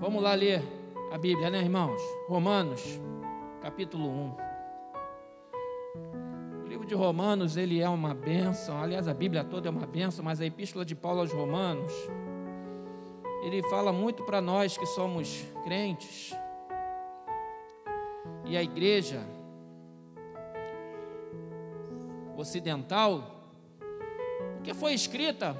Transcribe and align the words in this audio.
Vamos 0.00 0.22
lá 0.22 0.32
ler 0.32 0.62
a 1.12 1.18
Bíblia, 1.18 1.50
né, 1.50 1.58
irmãos? 1.58 2.00
Romanos, 2.26 2.82
capítulo 3.60 4.08
1. 4.08 4.36
O 6.64 6.66
livro 6.66 6.86
de 6.86 6.94
Romanos, 6.94 7.58
ele 7.58 7.82
é 7.82 7.88
uma 7.88 8.14
bênção. 8.14 8.82
Aliás, 8.82 9.06
a 9.06 9.12
Bíblia 9.12 9.44
toda 9.44 9.68
é 9.68 9.70
uma 9.70 9.86
bênção, 9.86 10.24
mas 10.24 10.40
a 10.40 10.46
epístola 10.46 10.86
de 10.86 10.94
Paulo 10.94 11.20
aos 11.20 11.30
Romanos, 11.30 11.92
ele 13.42 13.62
fala 13.64 13.92
muito 13.92 14.24
para 14.24 14.40
nós 14.40 14.78
que 14.78 14.86
somos 14.86 15.44
crentes. 15.64 16.34
E 18.46 18.56
a 18.56 18.62
igreja 18.62 19.20
ocidental, 22.38 23.22
porque 24.54 24.72
foi 24.72 24.94
escrita 24.94 25.54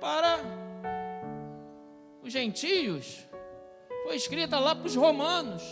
para 0.00 0.38
os 2.22 2.32
gentios, 2.32 3.33
foi 4.04 4.16
escrita 4.16 4.58
lá 4.58 4.74
para 4.74 4.86
os 4.86 4.94
romanos, 4.94 5.62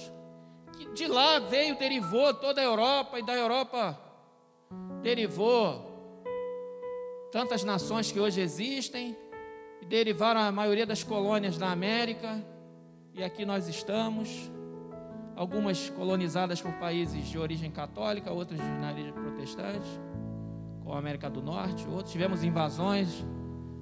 que 0.73 0.91
de 0.93 1.07
lá 1.07 1.39
veio, 1.39 1.77
derivou 1.77 2.33
toda 2.33 2.63
a 2.63 2.65
Europa, 2.65 3.19
e 3.19 3.23
da 3.23 3.35
Europa 3.35 3.99
derivou 5.03 5.91
tantas 7.31 7.63
nações 7.63 8.11
que 8.11 8.19
hoje 8.19 8.41
existem, 8.41 9.17
e 9.83 9.85
derivaram 9.85 10.41
a 10.41 10.51
maioria 10.51 10.87
das 10.87 11.05
colônias 11.05 11.59
da 11.59 11.71
América, 11.71 12.43
e 13.13 13.23
aqui 13.23 13.45
nós 13.45 13.69
estamos, 13.69 14.51
algumas 15.37 15.91
colonizadas 15.91 16.61
por 16.63 16.73
países 16.75 17.27
de 17.27 17.39
origem 17.39 17.71
católica, 17.71 18.33
outras 18.33 18.59
de 18.59 18.65
origem 18.65 19.13
protestante, 19.13 19.89
como 20.83 20.95
a 20.95 20.99
América 20.99 21.29
do 21.29 21.43
Norte, 21.43 21.87
outros. 21.87 22.13
Tivemos 22.13 22.43
invasões 22.43 23.23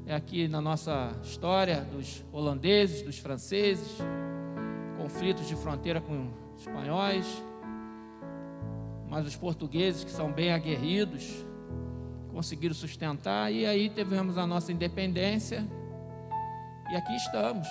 é 0.06 0.14
aqui 0.14 0.48
na 0.48 0.60
nossa 0.60 1.16
história 1.22 1.82
dos 1.82 2.24
holandeses, 2.32 3.00
dos 3.02 3.18
franceses, 3.18 3.96
conflitos 5.10 5.48
de 5.48 5.56
fronteira 5.56 6.00
com 6.00 6.30
os 6.54 6.60
espanhóis, 6.60 7.26
mas 9.08 9.26
os 9.26 9.34
portugueses, 9.34 10.04
que 10.04 10.10
são 10.10 10.30
bem 10.30 10.52
aguerridos, 10.52 11.44
conseguiram 12.32 12.74
sustentar, 12.74 13.52
e 13.52 13.66
aí 13.66 13.88
tivemos 13.88 14.38
a 14.38 14.46
nossa 14.46 14.70
independência, 14.70 15.66
e 16.90 16.96
aqui 16.96 17.14
estamos. 17.16 17.66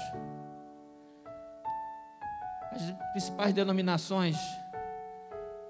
As 2.72 2.82
principais 3.14 3.54
denominações 3.54 4.38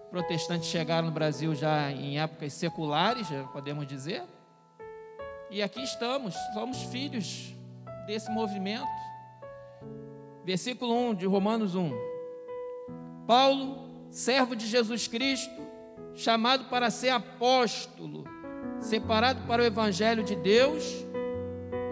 protestantes 0.10 0.70
chegaram 0.70 1.08
no 1.08 1.14
Brasil 1.14 1.54
já 1.54 1.92
em 1.92 2.20
épocas 2.20 2.52
seculares, 2.54 3.28
podemos 3.54 3.86
dizer, 3.86 4.24
e 5.52 5.62
aqui 5.62 5.84
estamos, 5.84 6.34
somos 6.54 6.82
filhos 6.86 7.54
desse 8.08 8.30
movimento. 8.32 9.09
Versículo 10.50 11.12
1 11.12 11.14
de 11.14 11.28
Romanos 11.28 11.76
1. 11.76 11.94
Paulo, 13.28 13.88
servo 14.10 14.56
de 14.56 14.66
Jesus 14.66 15.08
Cristo, 15.08 15.62
chamado 16.16 16.66
para 16.72 16.90
ser 16.90 17.10
apóstolo, 17.10 18.24
separado 18.80 19.46
para 19.46 19.62
o 19.62 19.66
evangelho 19.66 20.24
de 20.24 20.36
Deus, 20.36 21.06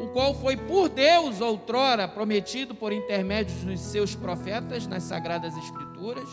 o 0.01 0.07
qual 0.07 0.33
foi 0.33 0.57
por 0.57 0.89
Deus 0.89 1.39
outrora 1.39 2.07
prometido 2.07 2.73
por 2.73 2.91
intermédio 2.91 3.55
dos 3.63 3.79
seus 3.79 4.15
profetas 4.15 4.87
nas 4.87 5.03
sagradas 5.03 5.55
escrituras, 5.55 6.27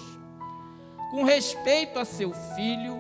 com 1.11 1.25
respeito 1.25 1.99
a 1.99 2.07
seu 2.07 2.33
filho, 2.57 2.97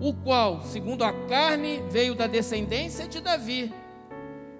o 0.00 0.14
qual, 0.14 0.62
segundo 0.62 1.04
a 1.04 1.12
carne, 1.28 1.82
veio 1.90 2.14
da 2.14 2.26
descendência 2.26 3.06
de 3.06 3.20
Davi, 3.20 3.70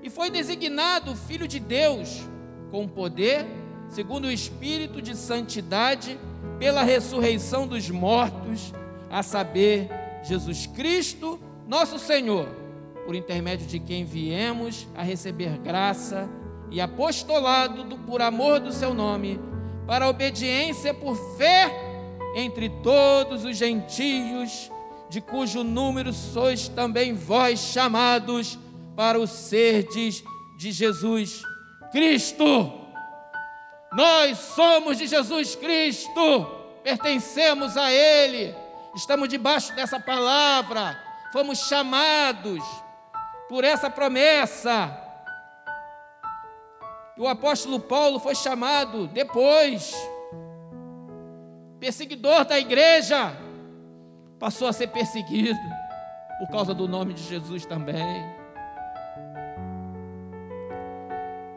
e 0.03 0.11
foi 0.11 0.29
designado 0.29 1.17
Filho 1.17 1.49
de 1.49 1.59
Deus, 1.59 2.29
com 2.71 2.87
poder, 2.87 3.64
segundo 3.89 4.27
o 4.27 4.31
Espírito 4.31 5.01
de 5.01 5.17
santidade, 5.17 6.19
pela 6.59 6.83
ressurreição 6.83 7.67
dos 7.67 7.91
mortos, 7.91 8.73
a 9.11 9.23
saber, 9.23 9.89
Jesus 10.23 10.67
Cristo, 10.67 11.39
nosso 11.67 11.99
Senhor, 11.99 12.49
por 13.05 13.15
intermédio 13.15 13.67
de 13.67 13.79
quem 13.79 14.05
viemos 14.05 14.89
a 14.95 15.03
receber 15.03 15.59
graça 15.59 16.29
e 16.71 16.81
apostolado 16.81 17.85
do, 17.85 17.99
por 17.99 18.23
amor 18.23 18.61
do 18.61 18.73
seu 18.73 18.95
nome, 18.95 19.39
para 19.87 20.09
obediência 20.09 20.95
por 20.95 21.17
fé 21.37 21.71
entre 22.35 22.69
todos 22.83 23.45
os 23.45 23.57
gentios 23.57 24.71
de 25.09 25.21
cujo 25.21 25.63
número 25.63 26.13
sois 26.13 26.67
também 26.69 27.15
vós 27.15 27.61
chamados 27.61 28.59
para 28.97 29.19
o 29.19 29.27
serdes 29.27 30.25
de 30.59 30.73
Jesus 30.73 31.43
Cristo. 31.93 32.84
Nós 33.95 34.39
somos 34.39 34.99
de 34.99 35.07
Jesus 35.07 35.55
Cristo, 35.55 36.47
pertencemos 36.83 37.77
a 37.77 37.93
Ele, 37.93 38.55
estamos 38.95 39.29
debaixo 39.29 39.75
dessa 39.75 40.01
palavra, 40.01 41.01
fomos 41.33 41.61
chamados 41.61 42.61
por 43.49 43.63
essa 43.63 43.89
promessa. 43.89 45.01
O 47.17 47.29
apóstolo 47.29 47.79
Paulo 47.79 48.19
foi 48.19 48.35
chamado 48.35 49.07
depois, 49.07 49.95
perseguidor 51.79 52.45
da 52.45 52.59
igreja, 52.59 53.33
passou 54.41 54.67
a 54.67 54.73
ser 54.73 54.89
perseguido 54.89 55.61
por 56.41 56.49
causa 56.49 56.75
do 56.75 56.89
nome 56.89 57.15
de 57.15 57.23
Jesus 57.23 57.65
também. 57.65 58.44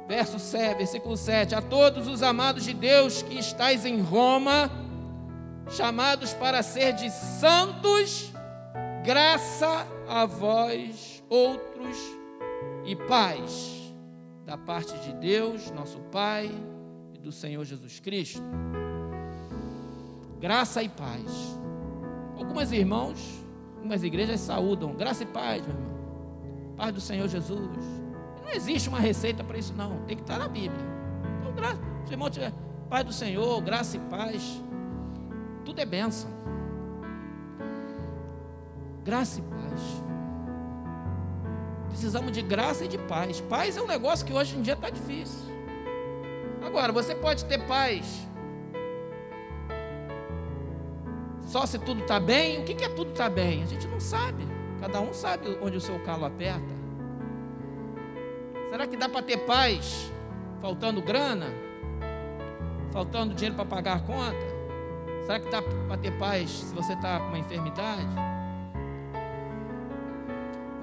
Verso 0.08 0.40
7, 0.40 0.78
versículo 0.78 1.18
7: 1.18 1.54
A 1.54 1.62
todos 1.62 2.08
os 2.08 2.24
amados 2.24 2.64
de 2.64 2.74
Deus 2.74 3.22
que 3.22 3.38
estáis 3.38 3.86
em 3.86 4.02
Roma, 4.02 4.72
chamados 5.70 6.34
para 6.34 6.64
ser 6.64 6.94
de 6.94 7.10
santos, 7.10 8.32
graça 9.04 9.86
a 10.08 10.26
vós 10.26 11.22
outros 11.30 11.98
e 12.86 12.96
paz 12.96 13.76
da 14.46 14.58
parte 14.58 14.98
de 15.00 15.12
Deus, 15.14 15.70
nosso 15.72 16.00
Pai, 16.10 16.50
e 17.14 17.18
do 17.18 17.34
Senhor 17.34 17.66
Jesus 17.66 18.00
Cristo. 18.00 18.42
Graça 20.40 20.82
e 20.82 20.88
paz. 20.88 21.58
Algumas 22.38 22.72
irmãos, 22.72 23.20
algumas 23.76 24.04
igrejas 24.04 24.40
saúdam, 24.40 24.94
graça 24.96 25.24
e 25.24 25.26
paz, 25.26 25.62
meu 25.68 25.76
irmão. 25.76 25.98
Paz 26.78 26.94
do 26.94 27.02
Senhor 27.02 27.28
Jesus. 27.28 28.07
Não 28.48 28.54
existe 28.56 28.88
uma 28.88 29.00
receita 29.00 29.44
para 29.44 29.58
isso, 29.58 29.74
não. 29.74 30.00
Tem 30.06 30.16
que 30.16 30.24
estar 30.24 30.40
na 30.40 30.48
Bíblia. 30.48 30.86
Então, 31.40 31.52
graça, 31.52 31.82
se 32.06 32.12
o 32.12 32.14
irmão 32.14 32.30
tiver 32.30 32.54
paz 32.90 33.06
do 33.06 33.12
Senhor, 33.12 33.62
graça 33.62 33.98
e 33.98 34.00
paz, 34.00 34.64
tudo 35.66 35.82
é 35.82 35.86
bênção. 35.86 36.30
Graça 39.04 39.40
e 39.40 39.44
paz. 39.44 39.82
Precisamos 41.90 42.32
de 42.32 42.42
graça 42.42 42.86
e 42.86 42.88
de 42.88 42.98
paz. 42.98 43.42
Paz 43.42 43.76
é 43.76 43.82
um 43.82 43.88
negócio 43.88 44.26
que 44.26 44.32
hoje 44.32 44.56
em 44.56 44.62
dia 44.62 44.76
está 44.76 44.90
difícil. 44.90 45.46
Agora, 46.66 46.94
você 46.94 47.14
pode 47.14 47.44
ter 47.44 47.60
paz 47.68 48.26
Só 51.48 51.66
se 51.66 51.80
tudo 51.80 52.02
está 52.02 52.20
bem. 52.20 52.62
O 52.62 52.64
que 52.64 52.84
é 52.84 52.90
tudo 52.90 53.12
está 53.12 53.30
bem? 53.30 53.64
A 53.64 53.66
gente 53.66 53.88
não 53.88 54.00
sabe. 54.00 54.46
Cada 54.80 55.02
um 55.02 55.14
sabe 55.14 55.58
onde 55.62 55.78
o 55.78 55.82
seu 55.82 55.98
calo 56.00 56.26
aperta. 56.26 56.77
Será 58.78 58.86
que 58.86 58.96
dá 58.96 59.10
para 59.10 59.24
ter 59.24 59.38
paz 59.38 60.14
faltando 60.62 61.02
grana? 61.02 61.48
Faltando 62.92 63.34
dinheiro 63.34 63.56
para 63.56 63.66
pagar 63.66 63.98
a 63.98 64.00
conta? 64.02 64.38
Será 65.26 65.40
que 65.40 65.50
dá 65.50 65.64
para 65.64 65.98
ter 65.98 66.12
paz 66.20 66.48
se 66.48 66.76
você 66.76 66.94
está 66.94 67.20
com 67.20 67.30
uma 67.30 67.40
enfermidade? 67.40 68.06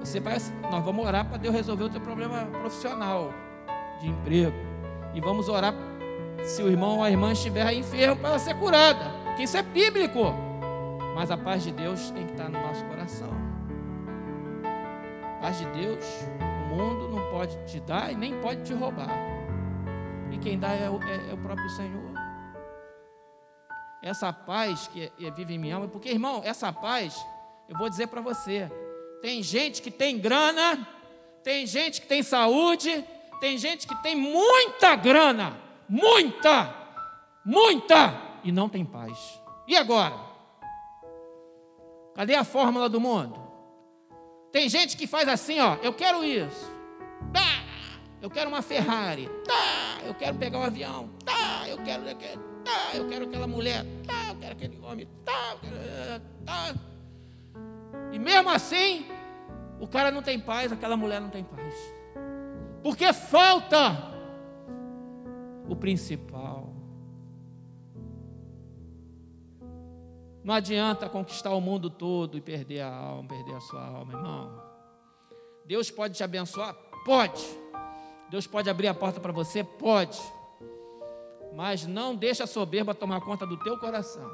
Você 0.01 0.19
vai, 0.19 0.35
nós 0.69 0.83
vamos 0.83 1.05
orar 1.05 1.23
para 1.23 1.37
Deus 1.37 1.55
resolver 1.55 1.85
o 1.85 1.89
teu 1.89 2.01
problema 2.01 2.45
profissional 2.59 3.33
de 4.01 4.09
emprego. 4.09 4.57
E 5.13 5.21
vamos 5.21 5.47
orar 5.47 5.73
se 6.43 6.61
o 6.61 6.67
irmão 6.67 6.97
ou 6.97 7.03
a 7.03 7.09
irmã 7.09 7.31
estiver 7.31 7.71
enfermo 7.71 8.17
para 8.17 8.31
ela 8.31 8.39
ser 8.39 8.55
curada. 8.55 9.05
Porque 9.23 9.43
isso 9.43 9.55
é 9.55 9.61
bíblico. 9.61 10.33
Mas 11.15 11.31
a 11.31 11.37
paz 11.37 11.63
de 11.63 11.71
Deus 11.71 12.11
tem 12.11 12.25
que 12.25 12.33
estar 12.33 12.49
no 12.49 12.59
nosso 12.59 12.83
coração. 12.83 13.29
A 15.23 15.39
paz 15.39 15.59
de 15.59 15.65
Deus, 15.67 16.03
mundo 16.75 17.07
não 17.07 17.31
pode 17.31 17.57
te 17.65 17.79
dar 17.79 18.11
e 18.11 18.15
nem 18.15 18.39
pode 18.41 18.63
te 18.63 18.73
roubar. 18.73 19.09
E 20.31 20.37
quem 20.37 20.59
dá 20.59 20.73
é 20.73 20.89
o, 20.89 21.01
é, 21.01 21.31
é 21.31 21.33
o 21.33 21.37
próprio 21.37 21.69
Senhor. 21.69 22.13
Essa 24.03 24.31
paz 24.31 24.87
que 24.87 25.11
é, 25.19 25.31
vive 25.31 25.55
em 25.55 25.57
minha 25.57 25.75
alma, 25.75 25.87
porque 25.87 26.09
irmão, 26.09 26.41
essa 26.43 26.71
paz, 26.71 27.25
eu 27.69 27.77
vou 27.77 27.89
dizer 27.89 28.07
para 28.07 28.21
você: 28.21 28.69
tem 29.21 29.41
gente 29.41 29.81
que 29.81 29.89
tem 29.89 30.19
grana, 30.19 30.87
tem 31.43 31.65
gente 31.65 32.01
que 32.01 32.07
tem 32.07 32.21
saúde, 32.21 33.03
tem 33.39 33.57
gente 33.57 33.87
que 33.87 33.95
tem 34.03 34.15
muita 34.15 34.95
grana, 34.95 35.57
muita, 35.87 36.75
muita, 37.43 38.21
e 38.43 38.51
não 38.51 38.67
tem 38.67 38.85
paz. 38.85 39.41
E 39.67 39.75
agora? 39.75 40.15
Cadê 42.13 42.35
a 42.35 42.43
fórmula 42.43 42.87
do 42.87 42.99
mundo? 42.99 43.44
Tem 44.55 44.69
gente 44.69 44.95
que 44.95 45.05
faz 45.05 45.27
assim, 45.27 45.59
ó, 45.59 45.75
eu 45.83 45.91
quero 45.91 46.23
isso. 46.23 46.71
Tá, 47.33 47.61
eu 48.21 48.29
quero 48.29 48.47
uma 48.47 48.61
Ferrari. 48.61 49.29
Tá, 49.45 49.97
eu 50.05 50.13
quero 50.15 50.37
pegar 50.37 50.59
um 50.59 50.63
avião. 50.63 51.09
Tá, 51.25 51.67
eu 51.67 51.77
quero, 51.79 52.07
eu 52.07 52.15
quero, 52.15 52.39
tá, 52.63 52.91
eu 52.93 53.05
quero 53.05 53.25
aquela 53.25 53.47
mulher, 53.47 53.85
tá, 54.07 54.29
eu 54.29 54.35
quero 54.37 54.53
aquele 54.53 54.79
homem, 54.79 55.09
tá, 55.25 55.57
quero, 55.61 56.23
tá. 56.45 56.73
E 58.13 58.17
mesmo 58.17 58.49
assim, 58.49 59.05
o 59.77 59.89
cara 59.89 60.09
não 60.09 60.21
tem 60.21 60.39
paz, 60.39 60.71
aquela 60.71 60.95
mulher 60.95 61.19
não 61.19 61.29
tem 61.29 61.43
paz. 61.43 61.75
Porque 62.81 63.11
falta 63.11 64.09
o 65.67 65.75
principal. 65.75 66.74
Não 70.45 70.53
adianta 70.53 71.09
conquistar 71.09 71.55
o 71.55 71.59
mundo 71.59 71.89
todo 71.89 72.37
e 72.37 72.41
perder 72.41 72.81
a 72.81 72.95
alma, 72.95 73.27
perder 73.27 73.55
a 73.55 73.59
sua 73.59 73.83
alma, 73.83 74.13
irmão. 74.13 74.63
Deus 75.65 75.89
pode 75.89 76.13
te 76.13 76.23
abençoar? 76.23 76.75
Pode. 77.03 77.43
Deus 78.29 78.45
pode 78.45 78.69
abrir 78.69 78.87
a 78.87 78.93
porta 78.93 79.19
para 79.19 79.31
você? 79.31 79.63
Pode. 79.63 80.21
Mas 81.55 81.87
não 81.87 82.15
deixe 82.15 82.43
a 82.43 82.47
soberba 82.47 82.93
tomar 82.93 83.21
conta 83.21 83.43
do 83.43 83.57
teu 83.57 83.79
coração. 83.79 84.29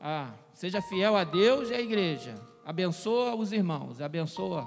Ah, 0.00 0.32
seja 0.52 0.82
fiel 0.82 1.14
a 1.14 1.22
Deus 1.22 1.70
e 1.70 1.74
à 1.74 1.80
igreja. 1.80 2.34
Abençoa 2.64 3.36
os 3.36 3.52
irmãos, 3.52 4.00
abençoa. 4.00 4.66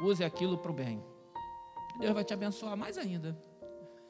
Use 0.00 0.22
aquilo 0.22 0.58
para 0.58 0.70
o 0.70 0.74
bem. 0.74 1.02
Deus 1.98 2.14
vai 2.14 2.22
te 2.22 2.32
abençoar 2.32 2.76
mais 2.76 2.96
ainda. 2.96 3.36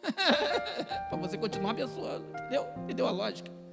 para 1.08 1.17
você 1.17 1.38
continuar 1.38 1.70
abençoando. 1.70 2.29
Entendeu? 2.29 2.67
Entendeu 2.82 3.06
a 3.06 3.11
lógica? 3.11 3.66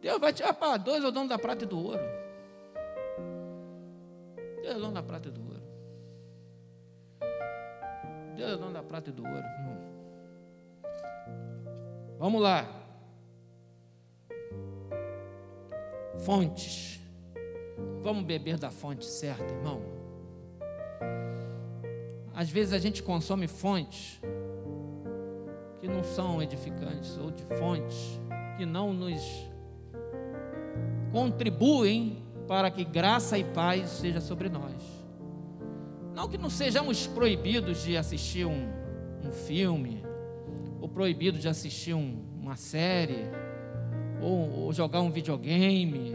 Deus 0.00 0.20
vai 0.20 0.32
te. 0.32 0.42
para 0.54 0.76
dois 0.76 1.04
é 1.04 1.06
o 1.06 1.10
dono 1.10 1.28
da 1.28 1.38
prata 1.38 1.64
e 1.64 1.66
do 1.66 1.78
ouro. 1.78 2.02
Deus 4.62 4.74
é 4.74 4.76
o 4.76 4.80
dono 4.80 4.94
da 4.94 5.02
prata 5.02 5.28
e 5.28 5.30
do 5.30 5.40
ouro. 5.40 5.62
Deus 8.36 8.50
é 8.50 8.54
o 8.54 8.58
dono 8.58 8.72
da 8.72 8.82
prata 8.82 9.10
e 9.10 9.12
do 9.12 9.22
ouro. 9.22 9.44
Vamos 12.18 12.40
lá. 12.40 12.66
Fontes. 16.18 17.00
Vamos 18.02 18.24
beber 18.24 18.56
da 18.56 18.70
fonte 18.70 19.04
certa, 19.04 19.52
irmão. 19.52 19.82
Às 22.34 22.48
vezes 22.48 22.72
a 22.72 22.78
gente 22.78 23.02
consome 23.02 23.46
fontes 23.46 24.20
que 25.80 25.86
não 25.88 26.02
são 26.02 26.42
edificantes, 26.42 27.18
ou 27.18 27.30
de 27.30 27.42
fontes 27.56 28.18
que 28.56 28.64
não 28.64 28.92
nos 28.92 29.50
contribuem 31.12 32.22
para 32.46 32.70
que 32.70 32.84
graça 32.84 33.38
e 33.38 33.44
paz 33.44 33.90
seja 33.90 34.20
sobre 34.20 34.48
nós. 34.48 34.74
Não 36.14 36.28
que 36.28 36.36
não 36.36 36.50
sejamos 36.50 37.06
proibidos 37.06 37.82
de 37.82 37.96
assistir 37.96 38.44
um, 38.44 38.68
um 39.24 39.30
filme, 39.30 40.04
ou 40.80 40.88
proibidos 40.88 41.40
de 41.40 41.48
assistir 41.48 41.94
um, 41.94 42.24
uma 42.40 42.56
série, 42.56 43.30
ou, 44.20 44.64
ou 44.64 44.72
jogar 44.72 45.00
um 45.00 45.10
videogame, 45.10 46.14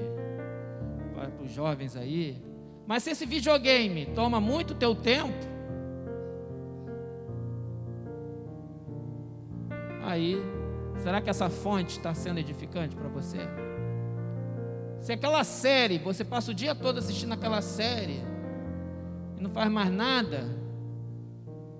para 1.14 1.44
os 1.44 1.52
jovens 1.52 1.96
aí. 1.96 2.42
Mas 2.86 3.04
se 3.04 3.12
esse 3.12 3.26
videogame 3.26 4.06
toma 4.08 4.40
muito 4.40 4.76
teu 4.76 4.94
tempo, 4.94 5.34
aí, 10.04 10.38
será 10.98 11.22
que 11.22 11.30
essa 11.30 11.50
fonte 11.50 11.98
está 11.98 12.14
sendo 12.14 12.40
edificante 12.40 12.96
para 12.96 13.08
você? 13.08 13.40
Se 15.06 15.14
aquela 15.14 15.44
série, 15.44 16.00
você 16.00 16.26
passa 16.26 16.50
o 16.50 16.54
dia 16.54 16.74
todo 16.74 16.98
assistindo 16.98 17.32
aquela 17.32 17.62
série 17.62 18.24
e 19.38 19.40
não 19.40 19.52
faz 19.52 19.70
mais 19.70 19.92
nada, 19.92 20.50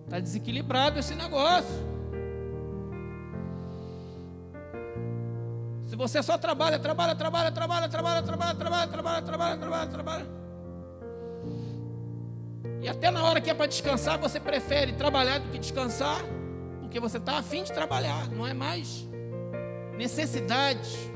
está 0.04 0.20
desequilibrado 0.20 1.00
esse 1.00 1.16
negócio. 1.16 1.76
Se 5.88 5.96
você 5.96 6.22
só 6.22 6.38
trabalha, 6.38 6.78
trabalha, 6.78 7.16
trabalha, 7.16 7.52
trabalha, 7.52 7.90
trabalha, 7.90 8.22
trabalha, 8.22 8.54
trabalha, 8.54 8.88
trabalha, 8.88 9.22
trabalha, 9.24 9.58
trabalha, 9.58 9.88
trabalha. 9.88 10.26
E 12.80 12.88
até 12.88 13.10
na 13.10 13.24
hora 13.24 13.42
que 13.42 13.50
é 13.50 13.56
para 13.56 13.66
descansar, 13.66 14.20
você 14.20 14.40
prefere 14.40 14.94
trabalhar 14.94 15.40
do 15.40 15.50
que 15.50 15.58
descansar, 15.58 16.22
porque 16.80 17.00
você 17.00 17.18
está 17.18 17.40
afim 17.40 17.64
de 17.64 17.74
trabalhar, 17.74 18.30
não 18.30 18.46
é 18.46 18.54
mais 18.54 19.04
necessidade 19.98 21.15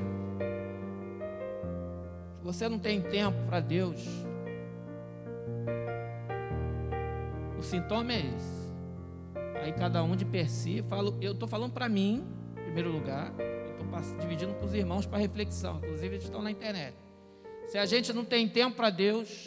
você 2.42 2.68
não 2.68 2.78
tem 2.78 3.00
tempo 3.00 3.36
para 3.46 3.60
Deus, 3.60 4.04
o 7.58 7.62
sintoma 7.62 8.12
é 8.12 8.20
esse. 8.20 8.60
Aí 9.62 9.72
cada 9.72 10.02
um 10.02 10.16
de 10.16 10.24
per 10.24 10.48
si, 10.48 10.82
falo, 10.88 11.16
eu 11.20 11.32
estou 11.32 11.46
falando 11.46 11.72
para 11.72 11.88
mim, 11.88 12.24
em 12.56 12.62
primeiro 12.64 12.90
lugar, 12.90 13.32
estou 13.98 14.18
dividindo 14.18 14.54
com 14.54 14.64
os 14.64 14.74
irmãos 14.74 15.06
para 15.06 15.18
reflexão, 15.18 15.78
inclusive 15.78 16.14
eles 16.14 16.24
estão 16.24 16.40
na 16.40 16.50
internet. 16.50 16.96
Se 17.66 17.78
a 17.78 17.86
gente 17.86 18.12
não 18.12 18.24
tem 18.24 18.48
tempo 18.48 18.76
para 18.76 18.90
Deus, 18.90 19.44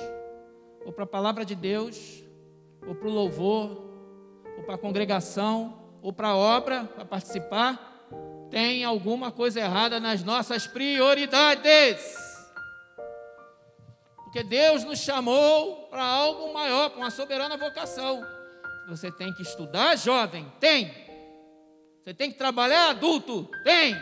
ou 0.86 0.92
para 0.92 1.04
a 1.04 1.08
palavra 1.08 1.44
de 1.44 1.56
Deus, 1.56 2.24
ou 2.88 2.94
para 2.94 3.08
o 3.08 3.12
louvor, 3.12 3.84
ou 4.58 4.64
para 4.64 4.76
a 4.76 4.78
congregação, 4.78 5.78
ou 6.02 6.14
para 6.14 6.30
a 6.30 6.38
obra, 6.38 6.84
para 6.86 7.06
participar, 7.06 8.08
tem 8.50 8.84
alguma 8.84 9.32
coisa 9.32 9.60
errada 9.60 10.00
nas 10.00 10.24
nossas 10.24 10.68
prioridades. 10.68 12.23
Porque 14.34 14.44
Deus 14.44 14.84
nos 14.84 14.98
chamou 14.98 15.88
para 15.92 16.04
algo 16.04 16.52
maior, 16.52 16.90
para 16.90 16.98
uma 16.98 17.12
soberana 17.12 17.56
vocação. 17.56 18.26
Você 18.88 19.12
tem 19.12 19.32
que 19.32 19.44
estudar, 19.44 19.96
jovem? 19.96 20.52
Tem. 20.60 20.92
Você 22.04 22.16
tem 22.16 22.32
que 22.32 22.38
trabalhar, 22.40 22.90
adulto? 22.90 23.48
Tem. 23.64 23.96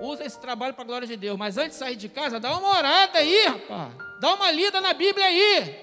Usa 0.00 0.24
esse 0.24 0.40
trabalho 0.40 0.72
para 0.72 0.82
a 0.82 0.86
glória 0.86 1.06
de 1.06 1.14
Deus. 1.14 1.36
Mas 1.36 1.58
antes 1.58 1.72
de 1.72 1.84
sair 1.84 1.94
de 1.94 2.08
casa, 2.08 2.40
dá 2.40 2.56
uma 2.56 2.70
orada 2.70 3.18
aí, 3.18 3.46
rapaz. 3.48 3.92
Dá 4.18 4.32
uma 4.32 4.50
lida 4.50 4.80
na 4.80 4.94
Bíblia 4.94 5.26
aí. 5.26 5.78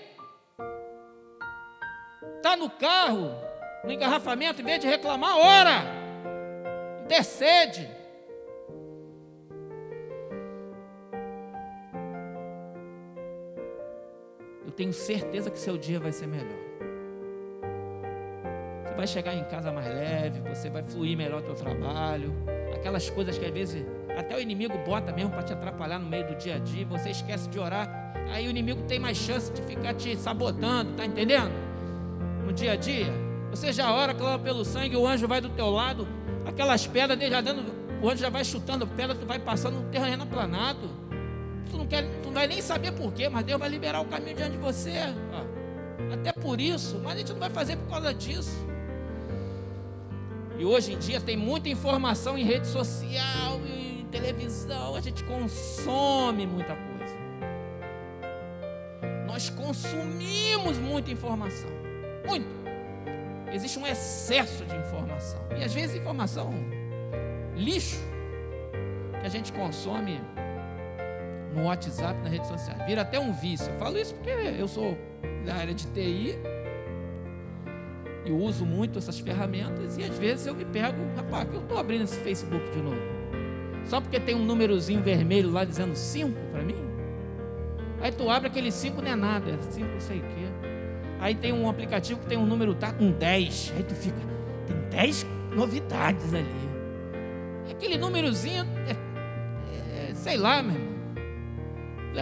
Está 2.38 2.56
no 2.56 2.68
carro, 2.68 3.32
no 3.84 3.92
engarrafamento, 3.92 4.60
em 4.60 4.66
vez 4.66 4.80
de 4.80 4.88
reclamar, 4.88 5.38
ora. 5.38 5.84
Intercede. 7.06 7.99
Tenho 14.80 14.94
certeza 14.94 15.52
que 15.52 15.60
seu 15.60 15.78
dia 15.78 16.00
vai 16.00 16.14
ser 16.14 16.26
melhor. 16.26 16.58
Você 18.86 18.94
vai 18.96 19.08
chegar 19.08 19.36
em 19.36 19.44
casa 19.44 19.74
mais 19.74 19.86
leve, 19.86 20.40
você 20.40 20.70
vai 20.70 20.82
fluir 20.84 21.18
melhor 21.18 21.42
o 21.42 21.44
teu 21.44 21.54
trabalho. 21.54 22.34
Aquelas 22.74 23.10
coisas 23.10 23.38
que 23.38 23.46
às 23.46 23.52
vezes 23.52 23.86
até 24.18 24.38
o 24.38 24.40
inimigo 24.40 24.78
bota 24.86 25.12
mesmo 25.12 25.32
para 25.32 25.44
te 25.44 25.52
atrapalhar 25.52 26.00
no 26.00 26.08
meio 26.08 26.28
do 26.28 26.36
dia 26.36 26.56
a 26.56 26.60
dia, 26.60 26.86
você 26.86 27.10
esquece 27.10 27.50
de 27.50 27.60
orar, 27.60 28.14
aí 28.32 28.48
o 28.48 28.50
inimigo 28.50 28.82
tem 28.84 29.00
mais 29.00 29.18
chance 29.18 29.52
de 29.52 29.62
ficar 29.64 29.96
te 29.96 30.16
sabotando, 30.16 30.94
tá 30.94 31.06
entendendo? 31.06 31.52
No 32.46 32.54
dia 32.54 32.72
a 32.72 32.76
dia. 32.78 33.12
Você 33.50 33.74
já 33.74 33.94
ora, 33.94 34.14
clama 34.14 34.40
pelo 34.40 34.64
sangue, 34.64 34.96
o 34.96 35.06
anjo 35.06 35.28
vai 35.28 35.42
do 35.42 35.50
teu 35.50 35.70
lado, 35.70 36.08
aquelas 36.46 36.88
pedras, 36.88 37.20
já 37.20 37.42
dando, 37.42 37.66
o 38.02 38.10
anjo 38.10 38.22
já 38.22 38.30
vai 38.30 38.46
chutando 38.46 38.88
pedra, 38.88 39.14
tu 39.14 39.26
vai 39.26 39.40
passando 39.40 39.82
no 39.82 39.90
terreno 39.90 40.24
aplanado 40.24 41.09
tu 41.70 41.78
não, 41.78 41.88
quer, 41.88 42.04
tu 42.22 42.28
não 42.28 42.34
vai 42.34 42.48
nem 42.48 42.62
saber 42.62 42.92
porquê, 42.92 43.30
mas 43.30 43.46
Deus 43.46 43.60
vai 43.60 43.70
liberar 43.70 44.02
o 44.02 44.06
caminho 44.06 44.36
diante 44.36 44.52
de 44.52 44.58
você. 44.58 44.94
Até 46.14 46.32
por 46.32 46.60
isso, 46.60 47.00
mas 47.04 47.16
a 47.16 47.18
gente 47.18 47.32
não 47.32 47.40
vai 47.40 47.50
fazer 47.50 47.78
por 47.78 47.88
causa 47.90 48.14
disso. 48.14 48.66
E 50.58 50.66
hoje 50.66 50.94
em 50.94 50.98
dia 50.98 51.22
tem 51.22 51.38
muita 51.38 51.70
informação 51.70 52.38
em 52.38 52.44
rede 52.44 52.68
social 52.68 53.62
e 53.66 54.06
televisão, 54.12 54.96
a 54.96 55.02
gente 55.02 55.24
consome 55.24 56.46
muita 56.46 56.76
coisa. 56.76 56.90
Nós 59.26 59.50
consumimos 59.50 60.78
muita 60.78 61.12
informação. 61.12 61.70
Muito. 62.28 62.48
Existe 63.54 63.80
um 63.80 63.88
excesso 63.88 64.66
de 64.66 64.76
informação. 64.76 65.40
E 65.58 65.64
às 65.64 65.74
vezes 65.74 65.96
informação 65.96 66.54
lixo 67.56 68.00
que 69.20 69.26
a 69.26 69.30
gente 69.30 69.52
consome 69.54 70.20
no 71.54 71.66
WhatsApp, 71.66 72.20
nas 72.22 72.32
redes 72.32 72.48
sociais. 72.48 72.86
Vira 72.86 73.02
até 73.02 73.20
um 73.20 73.32
vício. 73.32 73.70
Eu 73.72 73.80
falo 73.80 73.98
isso 73.98 74.14
porque 74.16 74.30
eu 74.30 74.68
sou 74.68 74.98
da 75.46 75.56
área 75.56 75.74
de 75.74 75.88
TI 75.88 76.38
e 78.26 78.32
uso 78.32 78.66
muito 78.66 79.00
essas 79.00 79.20
ferramentas 79.20 79.98
e 79.98 80.04
às 80.04 80.18
vezes 80.18 80.46
eu 80.46 80.54
me 80.54 80.66
pego, 80.66 80.98
rapaz, 81.16 81.48
eu 81.54 81.62
estou 81.62 81.78
abrindo 81.78 82.04
esse 82.04 82.18
Facebook 82.20 82.70
de 82.72 82.82
novo. 82.82 83.02
Só 83.86 84.00
porque 84.00 84.20
tem 84.20 84.36
um 84.36 84.46
númerozinho 84.46 85.02
vermelho 85.02 85.50
lá 85.52 85.64
dizendo 85.64 85.96
5 85.96 86.32
para 86.52 86.62
mim. 86.62 86.76
Aí 88.02 88.12
tu 88.12 88.30
abre 88.30 88.48
aquele 88.48 88.72
5 88.72 89.02
não 89.02 89.12
é 89.12 89.16
nada, 89.16 89.52
é 89.52 89.58
5 89.72 89.88
não 89.88 90.00
sei 90.00 90.20
o 90.20 90.22
quê. 90.22 90.70
Aí 91.20 91.36
tem 91.36 91.52
um 91.52 91.70
aplicativo 91.70 92.20
que 92.20 92.28
tem 92.28 92.38
um 92.38 92.46
número, 92.46 92.74
tá 92.76 92.94
com 92.94 93.12
10. 93.12 93.74
Aí 93.76 93.84
tu 93.84 93.96
fica, 93.96 94.18
tem 94.68 94.78
10 94.90 95.26
novidades 95.56 96.34
ali. 96.34 96.70
Aquele 97.70 97.98
númerozinho, 97.98 98.66
é, 98.88 100.10
é, 100.10 100.14
sei 100.14 100.38
lá, 100.38 100.62
meu 100.62 100.76
irmão. 100.76 100.99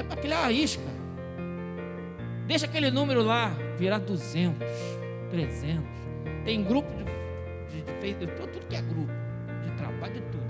Aquilo 0.10 0.34
é 0.34 0.51
isca. 0.51 0.84
Deixa 2.48 2.65
aquele 2.65 2.89
número 2.91 3.24
lá 3.24 3.51
virar 3.77 4.00
200, 4.00 4.58
300. 5.29 5.84
Tem 6.46 6.63
grupo 6.63 6.89
de 6.94 7.08
de, 7.70 7.82
de 7.82 7.91
Facebook, 8.00 8.51
tudo 8.51 8.67
que 8.67 8.75
é 8.75 8.82
grupo, 8.82 9.12
de 9.63 9.72
trabalho, 9.72 10.13
de 10.13 10.22
tudo. 10.22 10.48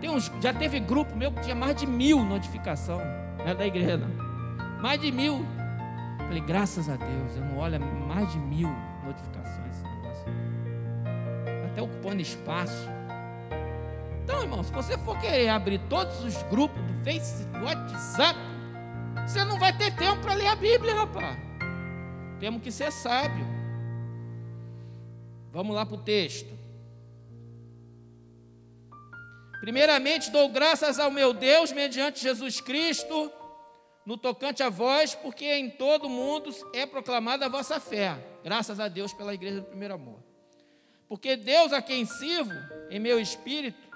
Tem 0.00 0.10
uns, 0.10 0.30
já 0.40 0.52
teve 0.52 0.78
grupo 0.80 1.16
meu 1.16 1.32
que 1.32 1.40
tinha 1.40 1.54
mais 1.54 1.76
de 1.76 1.86
mil 1.86 2.24
notificação, 2.24 3.00
não 3.38 3.48
é 3.48 3.54
da 3.54 3.66
igreja 3.66 3.96
não. 3.96 4.28
Mais 4.80 5.00
de 5.00 5.10
mil. 5.10 5.44
Falei, 6.18 6.40
graças 6.40 6.88
a 6.88 6.96
Deus, 6.96 7.36
eu 7.36 7.44
não 7.44 7.58
olho 7.58 7.80
mais 7.80 8.30
de 8.32 8.38
mil 8.38 8.68
notificações. 9.04 9.82
Até 11.66 11.82
ocupando 11.82 12.20
espaço. 12.20 12.88
Então, 14.28 14.42
irmão, 14.42 14.62
se 14.62 14.70
você 14.70 14.98
for 14.98 15.18
querer 15.18 15.48
abrir 15.48 15.80
todos 15.88 16.22
os 16.22 16.42
grupos 16.50 16.78
do 16.82 17.02
Facebook, 17.02 17.50
do 17.58 17.64
WhatsApp, 17.64 18.38
você 19.26 19.42
não 19.42 19.58
vai 19.58 19.74
ter 19.74 19.96
tempo 19.96 20.20
para 20.20 20.34
ler 20.34 20.48
a 20.48 20.54
Bíblia, 20.54 20.94
rapaz. 20.94 21.38
Temos 22.38 22.60
que 22.60 22.70
ser 22.70 22.92
sábio. 22.92 23.46
Vamos 25.50 25.74
lá 25.74 25.86
para 25.86 25.94
o 25.94 26.02
texto. 26.02 26.54
Primeiramente, 29.62 30.30
dou 30.30 30.50
graças 30.50 30.98
ao 30.98 31.10
meu 31.10 31.32
Deus 31.32 31.72
mediante 31.72 32.20
Jesus 32.20 32.60
Cristo, 32.60 33.32
no 34.04 34.18
tocante 34.18 34.62
a 34.62 34.68
vós, 34.68 35.14
porque 35.14 35.46
em 35.46 35.70
todo 35.70 36.04
o 36.04 36.10
mundo 36.10 36.54
é 36.74 36.84
proclamada 36.84 37.46
a 37.46 37.48
vossa 37.48 37.80
fé. 37.80 38.14
Graças 38.44 38.78
a 38.78 38.88
Deus 38.88 39.14
pela 39.14 39.32
igreja 39.32 39.62
do 39.62 39.66
primeiro 39.68 39.94
amor. 39.94 40.22
Porque 41.08 41.34
Deus 41.34 41.72
a 41.72 41.80
quem 41.80 42.04
sirvo, 42.04 42.52
em 42.90 43.00
meu 43.00 43.18
espírito, 43.18 43.87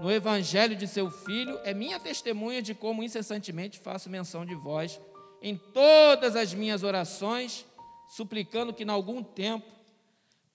no 0.00 0.10
evangelho 0.10 0.74
de 0.74 0.88
seu 0.88 1.10
filho, 1.10 1.58
é 1.64 1.74
minha 1.74 2.00
testemunha 2.00 2.62
de 2.62 2.74
como 2.74 3.02
incessantemente 3.02 3.78
faço 3.78 4.08
menção 4.10 4.44
de 4.44 4.54
vós 4.54 5.00
em 5.42 5.56
todas 5.56 6.36
as 6.36 6.52
minhas 6.52 6.82
orações, 6.82 7.66
suplicando 8.08 8.72
que, 8.72 8.84
em 8.84 8.90
algum 8.90 9.22
tempo, 9.22 9.66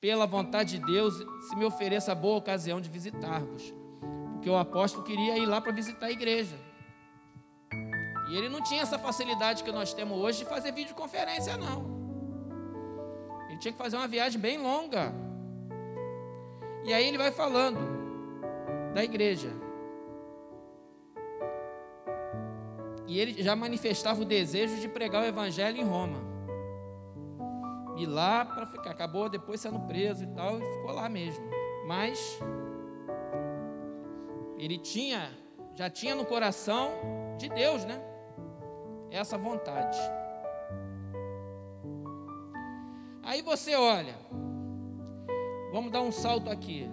pela 0.02 0.26
vontade 0.26 0.78
de 0.78 0.86
Deus, 0.86 1.16
se 1.48 1.56
me 1.56 1.66
ofereça 1.66 2.12
a 2.12 2.16
boa 2.16 2.38
ocasião 2.38 2.82
de 2.82 2.90
visitar-vos 2.90 3.74
porque 4.46 4.54
o 4.54 4.58
apóstolo 4.60 5.04
queria 5.04 5.40
ir 5.40 5.46
lá 5.48 5.60
para 5.60 5.72
visitar 5.72 6.06
a 6.06 6.12
igreja. 6.12 6.56
E 8.30 8.38
ele 8.38 8.48
não 8.48 8.62
tinha 8.62 8.84
essa 8.84 9.00
facilidade 9.00 9.64
que 9.64 9.72
nós 9.72 9.92
temos 9.92 10.20
hoje 10.20 10.38
de 10.38 10.46
fazer 10.46 10.72
videoconferência, 10.72 11.58
não. 11.58 11.84
Ele 13.50 13.58
tinha 13.58 13.72
que 13.72 13.78
fazer 13.78 13.98
uma 13.98 14.08
viagem 14.08 14.40
bem 14.40 14.60
longa. 14.60 15.12
E 16.84 16.94
aí 16.94 17.08
ele 17.08 17.18
vai 17.18 17.32
falando 17.32 18.05
da 18.96 19.04
igreja. 19.04 19.50
E 23.06 23.20
ele 23.20 23.44
já 23.44 23.54
manifestava 23.54 24.22
o 24.22 24.26
desejo 24.26 24.80
de 24.80 24.88
pregar 24.88 25.22
o 25.22 25.26
evangelho 25.26 25.78
em 25.78 25.84
Roma. 25.84 26.18
E 27.98 28.06
lá 28.06 28.46
para 28.46 28.66
ficar, 28.66 28.92
acabou 28.92 29.28
depois 29.28 29.60
sendo 29.60 29.82
preso 29.82 30.24
e 30.24 30.28
tal, 30.28 30.60
e 30.60 30.62
ficou 30.62 30.92
lá 30.94 31.10
mesmo. 31.10 31.46
Mas 31.86 32.40
ele 34.58 34.78
tinha, 34.78 35.30
já 35.76 35.90
tinha 35.90 36.16
no 36.16 36.26
coração 36.26 36.92
de 37.38 37.50
Deus, 37.50 37.84
né? 37.84 38.02
Essa 39.12 39.38
vontade. 39.38 39.98
Aí 43.22 43.42
você 43.42 43.76
olha, 43.76 44.16
vamos 45.74 45.92
dar 45.92 46.02
um 46.02 46.14
salto 46.14 46.50
aqui, 46.50 46.90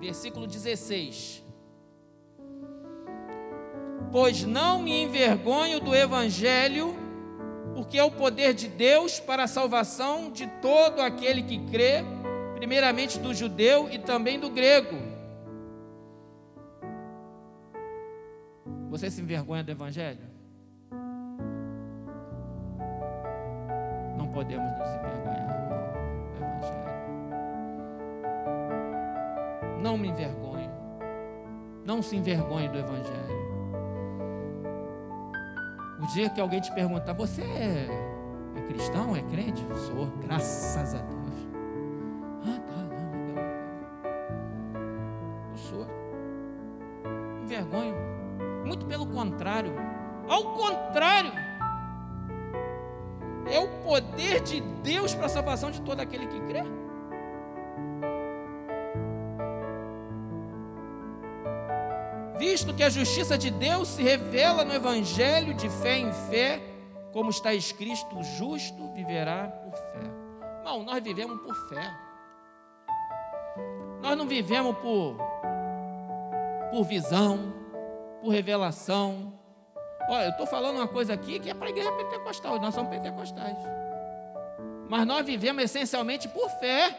versículo 0.00 0.46
16. 0.46 1.44
Pois 4.10 4.44
não 4.44 4.80
me 4.82 5.02
envergonho 5.02 5.80
do 5.80 5.94
Evangelho, 5.94 6.94
porque 7.74 7.98
é 7.98 8.04
o 8.04 8.10
poder 8.10 8.54
de 8.54 8.68
Deus 8.68 9.20
para 9.20 9.44
a 9.44 9.48
salvação 9.48 10.30
de 10.30 10.46
todo 10.62 11.00
aquele 11.00 11.42
que 11.42 11.58
crê, 11.70 12.02
primeiramente 12.54 13.18
do 13.18 13.34
judeu 13.34 13.88
e 13.90 13.98
também 13.98 14.38
do 14.38 14.50
grego. 14.50 14.96
Você 18.90 19.10
se 19.10 19.20
envergonha 19.20 19.62
do 19.62 19.70
Evangelho? 19.70 20.26
Não 24.16 24.26
podemos 24.32 24.66
nos 24.78 24.88
envergonhar 24.88 25.47
Não 29.80 29.96
me 29.96 30.08
envergonho. 30.08 30.70
Não 31.84 32.02
se 32.02 32.16
envergonhe 32.16 32.68
do 32.68 32.78
Evangelho. 32.78 33.38
O 36.00 36.06
dia 36.08 36.30
que 36.30 36.40
alguém 36.40 36.60
te 36.60 36.72
perguntar, 36.72 37.12
você 37.12 37.42
é, 37.42 37.88
é 38.56 38.60
cristão, 38.62 39.16
é 39.16 39.22
crente? 39.22 39.66
Sou, 39.86 40.06
graças 40.20 40.94
a 40.94 40.98
Deus. 40.98 41.18
Ah, 42.44 42.60
tá, 42.60 42.76
não, 42.76 43.10
legal. 43.26 43.44
Eu 45.50 45.56
sou. 45.56 45.86
Envergonho 47.42 47.94
muito 48.64 48.86
pelo 48.86 49.06
contrário. 49.06 49.72
Ao 50.28 50.52
contrário. 50.52 51.32
É 53.50 53.58
o 53.58 53.68
poder 53.82 54.40
de 54.42 54.60
Deus 54.60 55.14
para 55.14 55.26
a 55.26 55.30
salvação 55.30 55.70
de 55.70 55.80
todo 55.80 56.00
aquele 56.00 56.26
que 56.26 56.38
crê. 56.42 56.62
Visto 62.50 62.72
que 62.72 62.82
a 62.82 62.88
justiça 62.88 63.36
de 63.36 63.50
Deus 63.50 63.88
se 63.88 64.02
revela 64.02 64.64
no 64.64 64.72
Evangelho 64.72 65.52
de 65.52 65.68
fé 65.68 65.98
em 65.98 66.10
fé, 66.30 66.58
como 67.12 67.28
está 67.28 67.52
escrito: 67.52 68.18
o 68.18 68.24
justo 68.24 68.90
viverá 68.94 69.48
por 69.48 69.74
fé. 69.74 70.10
Não, 70.64 70.82
nós 70.82 71.02
vivemos 71.02 71.38
por 71.42 71.54
fé. 71.68 71.94
Nós 74.00 74.16
não 74.16 74.26
vivemos 74.26 74.74
por, 74.78 75.18
por 76.70 76.84
visão, 76.84 77.52
por 78.22 78.30
revelação. 78.30 79.34
Olha, 80.08 80.24
eu 80.24 80.30
estou 80.30 80.46
falando 80.46 80.76
uma 80.76 80.88
coisa 80.88 81.12
aqui 81.12 81.38
que 81.38 81.50
é 81.50 81.54
para 81.54 81.66
a 81.66 81.70
igreja 81.70 81.92
pentecostal, 81.92 82.58
nós 82.58 82.74
somos 82.74 82.88
pentecostais. 82.88 83.58
Mas 84.88 85.06
nós 85.06 85.26
vivemos 85.26 85.64
essencialmente 85.64 86.26
por 86.28 86.48
fé. 86.52 86.96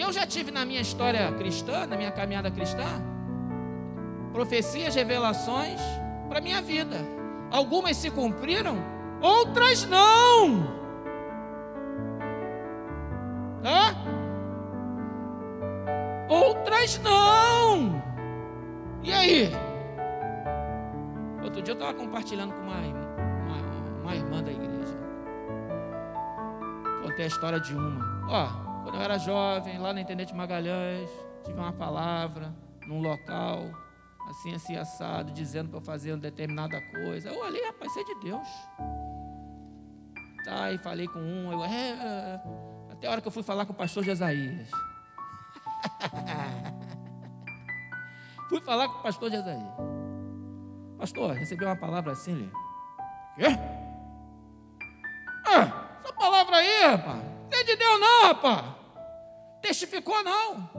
Eu 0.00 0.10
já 0.10 0.26
tive 0.26 0.50
na 0.50 0.64
minha 0.64 0.80
história 0.80 1.30
cristã, 1.32 1.86
na 1.86 1.94
minha 1.94 2.10
caminhada 2.10 2.50
cristã, 2.50 2.86
profecias, 4.32 4.94
revelações 4.94 5.78
para 6.26 6.38
a 6.38 6.40
minha 6.40 6.62
vida. 6.62 6.96
Algumas 7.50 7.98
se 7.98 8.10
cumpriram, 8.10 8.78
outras 9.20 9.84
não. 9.84 10.66
Tá? 13.62 13.94
Outras 16.30 16.98
não. 17.00 18.02
E 19.02 19.12
aí? 19.12 19.52
Outro 21.44 21.60
dia 21.60 21.72
eu 21.72 21.78
estava 21.78 21.92
compartilhando 21.92 22.54
com 22.54 22.62
uma, 22.62 22.78
uma, 22.78 24.00
uma, 24.02 24.16
irmã 24.16 24.42
da 24.42 24.50
igreja. 24.50 24.98
Contei 27.02 27.26
a 27.26 27.28
história 27.28 27.60
de 27.60 27.74
uma. 27.74 28.26
Ó, 28.30 28.69
quando 28.82 28.94
eu 28.94 29.02
era 29.02 29.18
jovem, 29.18 29.78
lá 29.78 29.92
na 29.92 30.00
internet 30.00 30.34
Magalhães, 30.34 31.10
tive 31.44 31.58
uma 31.58 31.72
palavra 31.72 32.54
num 32.86 33.00
local, 33.00 33.70
assim, 34.28 34.54
assim, 34.54 34.76
assado, 34.76 35.32
dizendo 35.32 35.68
para 35.68 35.78
eu 35.78 35.82
fazer 35.82 36.12
uma 36.12 36.18
determinada 36.18 36.80
coisa. 36.92 37.28
Eu 37.28 37.40
olhei, 37.40 37.64
rapaz, 37.64 37.90
isso 37.90 38.00
é 38.00 38.04
de 38.04 38.20
Deus. 38.20 38.48
Tá, 40.44 40.72
e 40.72 40.78
falei 40.78 41.06
com 41.06 41.18
um, 41.18 41.52
eu, 41.52 41.64
é, 41.64 42.40
até 42.90 43.06
a 43.06 43.10
hora 43.10 43.20
que 43.20 43.28
eu 43.28 43.32
fui 43.32 43.42
falar 43.42 43.66
com 43.66 43.72
o 43.72 43.76
pastor 43.76 44.04
Jesaías. 44.04 44.70
Fui 48.50 48.60
falar 48.60 48.88
com 48.88 48.98
o 48.98 49.02
pastor 49.02 49.30
Jezaí. 49.30 49.62
Pastor, 50.98 51.36
recebi 51.36 51.64
uma 51.64 51.76
palavra 51.76 52.10
assim, 52.10 52.32
ele. 52.32 52.52
Quê? 53.36 53.44
Rapaz. 58.30 58.64
Testificou 59.62 60.22
não. 60.22 60.70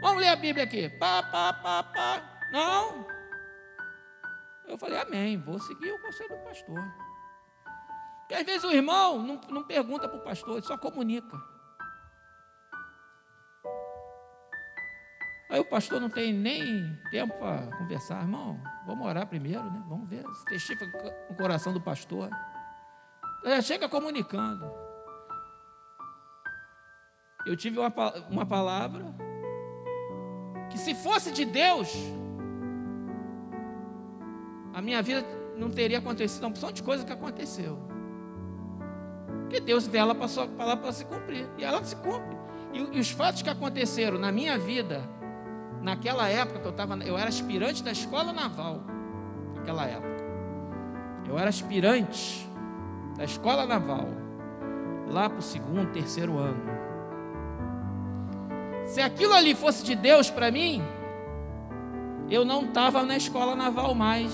Vamos 0.00 0.20
ler 0.20 0.28
a 0.28 0.36
Bíblia 0.36 0.64
aqui. 0.64 0.88
Pá, 0.88 1.22
pá, 1.22 1.52
pá, 1.52 1.82
pá. 1.82 2.22
Não. 2.52 3.06
Eu 4.66 4.78
falei, 4.78 5.00
amém, 5.00 5.36
vou 5.36 5.58
seguir 5.58 5.92
o 5.92 6.00
conselho 6.00 6.30
do 6.30 6.44
pastor. 6.44 6.82
Porque 8.20 8.34
às 8.34 8.46
vezes 8.46 8.64
o 8.64 8.70
irmão 8.70 9.22
não, 9.22 9.40
não 9.48 9.64
pergunta 9.64 10.08
para 10.08 10.18
o 10.18 10.22
pastor, 10.22 10.58
ele 10.58 10.66
só 10.66 10.78
comunica. 10.78 11.36
Aí 15.50 15.58
o 15.58 15.64
pastor 15.64 16.00
não 16.00 16.08
tem 16.08 16.32
nem 16.32 16.96
tempo 17.10 17.36
para 17.38 17.66
conversar, 17.76 18.22
irmão. 18.22 18.62
Vamos 18.86 19.04
orar 19.04 19.26
primeiro, 19.26 19.64
né? 19.64 19.82
Vamos 19.88 20.08
ver 20.08 20.24
testifica 20.46 20.86
o 21.28 21.34
coração 21.34 21.72
do 21.72 21.80
pastor. 21.80 22.30
Já 23.44 23.60
chega 23.60 23.88
comunicando. 23.88 24.89
Eu 27.46 27.56
tive 27.56 27.78
uma, 27.78 27.92
uma 28.30 28.46
palavra 28.46 29.14
que 30.70 30.78
se 30.78 30.94
fosse 30.94 31.32
de 31.32 31.44
Deus, 31.44 31.92
a 34.72 34.80
minha 34.80 35.02
vida 35.02 35.26
não 35.56 35.70
teria 35.70 35.98
acontecido 35.98 36.44
uma 36.44 36.50
opção 36.50 36.70
de 36.72 36.82
coisa 36.82 37.04
que 37.04 37.12
aconteceu. 37.12 37.78
Porque 39.40 39.60
Deus 39.60 39.86
vela 39.86 40.14
para 40.14 40.26
a 40.26 40.46
palavra 40.46 40.76
para 40.76 40.92
se 40.92 41.04
cumprir. 41.04 41.48
E 41.58 41.64
ela 41.64 41.82
se 41.84 41.96
cumpre. 41.96 42.36
E, 42.72 42.96
e, 42.96 43.00
os 43.00 43.10
fatos 43.10 43.42
que 43.42 43.50
aconteceram 43.50 44.16
na 44.16 44.30
minha 44.30 44.56
vida, 44.56 45.02
naquela 45.82 46.28
época 46.28 46.60
que 46.60 46.66
eu 46.66 46.70
estava, 46.70 46.96
eu 46.98 47.18
era 47.18 47.28
aspirante 47.28 47.82
da 47.82 47.90
escola 47.90 48.32
naval. 48.32 48.80
Naquela 49.56 49.86
época. 49.86 50.08
Eu 51.28 51.36
era 51.36 51.48
aspirante 51.48 52.48
da 53.16 53.24
escola 53.24 53.66
naval. 53.66 54.06
Lá 55.10 55.28
para 55.28 55.40
o 55.40 55.42
segundo, 55.42 55.90
terceiro 55.92 56.38
ano. 56.38 56.79
Se 58.90 59.00
aquilo 59.00 59.32
ali 59.34 59.54
fosse 59.54 59.84
de 59.84 59.94
Deus 59.94 60.32
para 60.32 60.50
mim, 60.50 60.82
eu 62.28 62.44
não 62.44 62.64
estava 62.64 63.04
na 63.04 63.16
escola 63.16 63.54
naval 63.54 63.94
mais. 63.94 64.32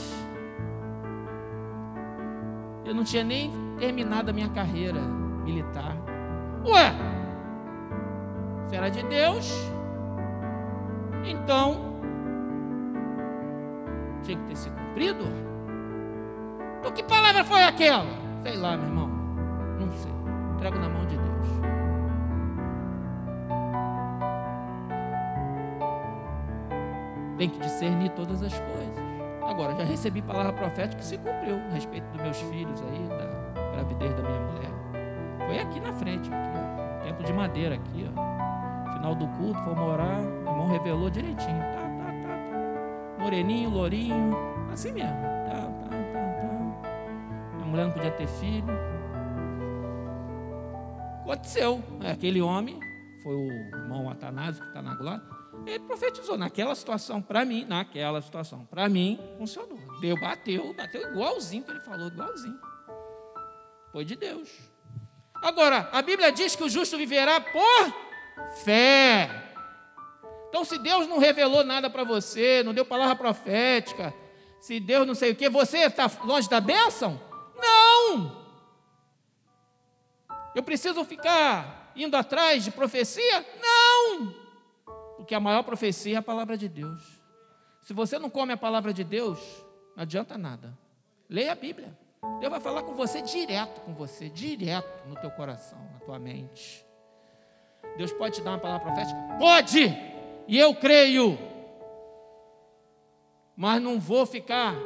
Eu 2.82 2.94
não 2.94 3.04
tinha 3.04 3.22
nem 3.22 3.52
terminado 3.78 4.30
a 4.30 4.32
minha 4.32 4.48
carreira 4.48 4.98
militar. 5.44 5.94
Ué, 6.64 6.90
se 8.66 8.76
era 8.76 8.88
de 8.88 9.02
Deus, 9.02 9.52
então 11.22 11.76
tinha 14.22 14.38
que 14.38 14.44
ter 14.44 14.56
se 14.56 14.70
cumprido. 14.70 15.24
Então 16.78 16.92
que 16.92 17.02
palavra 17.02 17.44
foi 17.44 17.62
aquela? 17.62 18.06
Sei 18.42 18.56
lá, 18.56 18.74
meu 18.74 18.86
irmão. 18.86 19.10
Não 19.78 19.92
sei. 19.92 20.12
Entrego 20.54 20.78
na 20.78 20.88
mão 20.88 21.04
de 21.04 21.18
Deus. 21.18 21.75
Tem 27.36 27.50
que 27.50 27.58
discernir 27.58 28.10
todas 28.10 28.42
as 28.42 28.58
coisas. 28.58 29.06
Agora, 29.46 29.76
já 29.76 29.84
recebi 29.84 30.22
palavra 30.22 30.52
profética 30.52 30.96
que 30.96 31.04
se 31.04 31.18
cumpriu 31.18 31.56
a 31.56 31.74
respeito 31.74 32.04
dos 32.10 32.22
meus 32.22 32.40
filhos 32.42 32.82
aí, 32.82 33.08
da 33.08 33.72
gravidez 33.72 34.14
da 34.14 34.22
minha 34.22 34.40
mulher. 34.40 34.70
Foi 35.46 35.58
aqui 35.60 35.80
na 35.80 35.92
frente, 35.92 36.30
aqui. 36.32 37.04
Templo 37.04 37.24
de 37.24 37.32
madeira 37.32 37.74
aqui, 37.76 38.10
ó. 38.10 38.92
Final 38.94 39.14
do 39.14 39.28
culto, 39.28 39.60
foi 39.62 39.74
morar, 39.74 40.18
o 40.18 40.48
irmão 40.48 40.66
revelou 40.66 41.10
direitinho. 41.10 41.58
Tá, 41.58 41.82
tá, 41.82 42.12
tá, 42.22 43.18
tá. 43.18 43.22
Moreninho, 43.22 43.70
lourinho, 43.70 44.36
assim 44.72 44.92
mesmo. 44.92 45.14
Tá, 45.46 45.52
tá, 45.52 45.88
tá, 45.88 46.22
tá. 46.42 47.56
Minha 47.56 47.66
mulher 47.66 47.84
não 47.84 47.92
podia 47.92 48.10
ter 48.12 48.26
filho. 48.26 48.66
Aconteceu. 51.20 51.82
Aquele 52.10 52.40
homem, 52.40 52.80
foi 53.22 53.36
o 53.36 53.48
irmão 53.48 54.10
Atanásio 54.10 54.62
que 54.62 54.68
está 54.68 54.82
na 54.82 54.94
glória 54.94 55.35
ele 55.66 55.80
profetizou 55.80 56.38
naquela 56.38 56.74
situação, 56.74 57.20
para 57.20 57.44
mim, 57.44 57.64
naquela 57.64 58.22
situação, 58.22 58.64
para 58.66 58.88
mim, 58.88 59.18
funcionou. 59.36 59.78
Deus 60.00 60.20
bateu, 60.20 60.72
bateu 60.74 61.10
igualzinho 61.10 61.64
que 61.64 61.70
ele 61.72 61.80
falou, 61.80 62.06
igualzinho. 62.06 62.58
Foi 63.90 64.04
de 64.04 64.14
Deus. 64.14 64.48
Agora, 65.42 65.88
a 65.92 66.00
Bíblia 66.02 66.30
diz 66.30 66.54
que 66.54 66.62
o 66.62 66.68
justo 66.68 66.96
viverá 66.96 67.40
por 67.40 67.94
fé. 68.64 69.28
Então, 70.48 70.64
se 70.64 70.78
Deus 70.78 71.08
não 71.08 71.18
revelou 71.18 71.64
nada 71.64 71.90
para 71.90 72.04
você, 72.04 72.62
não 72.62 72.72
deu 72.72 72.84
palavra 72.84 73.16
profética, 73.16 74.14
se 74.60 74.78
Deus 74.78 75.06
não 75.06 75.14
sei 75.14 75.32
o 75.32 75.36
que, 75.36 75.48
você 75.48 75.78
está 75.78 76.10
longe 76.24 76.48
da 76.48 76.60
bênção? 76.60 77.20
Não! 77.56 78.46
Eu 80.54 80.62
preciso 80.62 81.04
ficar 81.04 81.92
indo 81.96 82.16
atrás 82.16 82.64
de 82.64 82.70
profecia? 82.70 83.44
Não! 83.60 84.45
Porque 85.26 85.34
a 85.34 85.40
maior 85.40 85.64
profecia 85.64 86.14
é 86.14 86.18
a 86.18 86.22
palavra 86.22 86.56
de 86.56 86.68
Deus. 86.68 87.02
Se 87.82 87.92
você 87.92 88.16
não 88.16 88.30
come 88.30 88.52
a 88.52 88.56
palavra 88.56 88.92
de 88.92 89.02
Deus, 89.02 89.40
não 89.96 90.04
adianta 90.04 90.38
nada. 90.38 90.78
Leia 91.28 91.50
a 91.50 91.54
Bíblia. 91.56 91.98
Deus 92.38 92.48
vai 92.48 92.60
falar 92.60 92.84
com 92.84 92.94
você 92.94 93.20
direto 93.20 93.80
com 93.80 93.92
você, 93.92 94.28
direto 94.28 95.08
no 95.08 95.16
teu 95.16 95.28
coração, 95.32 95.80
na 95.92 95.98
tua 95.98 96.16
mente. 96.20 96.86
Deus 97.96 98.12
pode 98.12 98.36
te 98.36 98.40
dar 98.40 98.50
uma 98.50 98.60
palavra 98.60 98.86
profética? 98.86 99.18
Pode! 99.36 99.92
E 100.46 100.56
eu 100.56 100.72
creio. 100.76 101.36
Mas 103.56 103.82
não 103.82 103.98
vou 103.98 104.24
ficar 104.26 104.76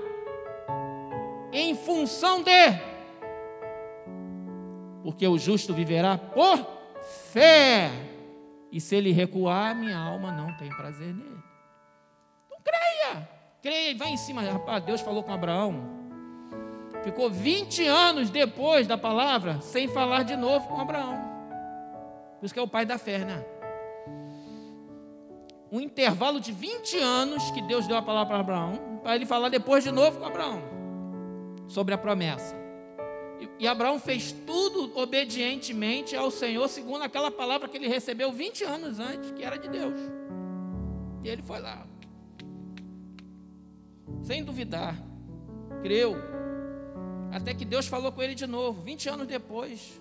em 1.53 1.75
função 1.75 2.43
de. 2.43 2.51
Porque 5.03 5.29
o 5.29 5.37
justo 5.37 5.75
viverá 5.75 6.17
por 6.17 6.67
fé. 7.31 7.91
E 8.73 8.81
se 8.81 8.95
ele 8.95 9.13
recuar, 9.13 9.75
minha 9.75 9.99
alma 9.99 10.31
não 10.31 10.57
tem 10.57 10.69
prazer 10.71 11.15
nele. 11.15 11.43
Então 12.47 12.59
creia, 12.63 13.29
creia 13.63 13.97
vai 13.97 14.11
em 14.11 14.17
cima. 14.17 14.43
Rapaz, 14.43 14.85
Deus 14.85 15.01
falou 15.01 15.23
com 15.23 15.33
Abraão. 15.33 15.99
Ficou 17.03 17.31
20 17.31 17.87
anos 17.87 18.31
depois 18.31 18.87
da 18.87 18.97
palavra 18.99 19.61
sem 19.61 19.89
falar 19.89 20.23
de 20.23 20.37
novo 20.37 20.69
com 20.69 20.81
Abraão. 20.81 21.19
Por 22.39 22.47
isso 22.47 22.55
que 22.55 22.61
é 22.61 22.63
o 22.63 22.69
pai 22.69 22.85
da 22.87 22.99
fé, 22.99 23.19
né? 23.19 23.45
Um 25.73 25.81
intervalo 25.81 26.41
de 26.41 26.53
20 26.53 26.99
anos 26.99 27.51
que 27.53 27.63
Deus 27.63 27.87
deu 27.87 27.97
a 27.97 28.03
palavra 28.03 28.27
para 28.27 28.41
Abraão, 28.41 29.01
para 29.03 29.15
ele 29.15 29.25
falar 29.25 29.49
depois 29.49 29.85
de 29.85 29.91
novo 29.91 30.19
com 30.19 30.27
Abraão 30.27 30.63
sobre 31.69 31.95
a 31.95 31.99
promessa. 31.99 32.57
E 33.59 33.67
Abraão 33.67 33.99
fez 33.99 34.33
tudo 34.47 34.97
obedientemente 34.99 36.15
ao 36.15 36.31
Senhor, 36.31 36.69
segundo 36.69 37.03
aquela 37.03 37.31
palavra 37.31 37.69
que 37.69 37.77
ele 37.77 37.89
recebeu 37.89 38.33
20 38.33 38.65
anos 38.65 38.99
antes, 38.99 39.31
que 39.31 39.43
era 39.43 39.57
de 39.57 39.69
Deus. 39.69 39.99
E 41.23 41.29
ele 41.29 41.43
foi 41.43 41.61
lá, 41.61 41.87
sem 44.23 44.43
duvidar, 44.43 44.97
creu, 45.83 46.17
até 47.31 47.55
que 47.55 47.65
Deus 47.65 47.87
falou 47.87 48.11
com 48.13 48.23
ele 48.23 48.35
de 48.35 48.47
novo, 48.47 48.83
20 48.83 49.09
anos 49.09 49.27
depois. 49.27 50.01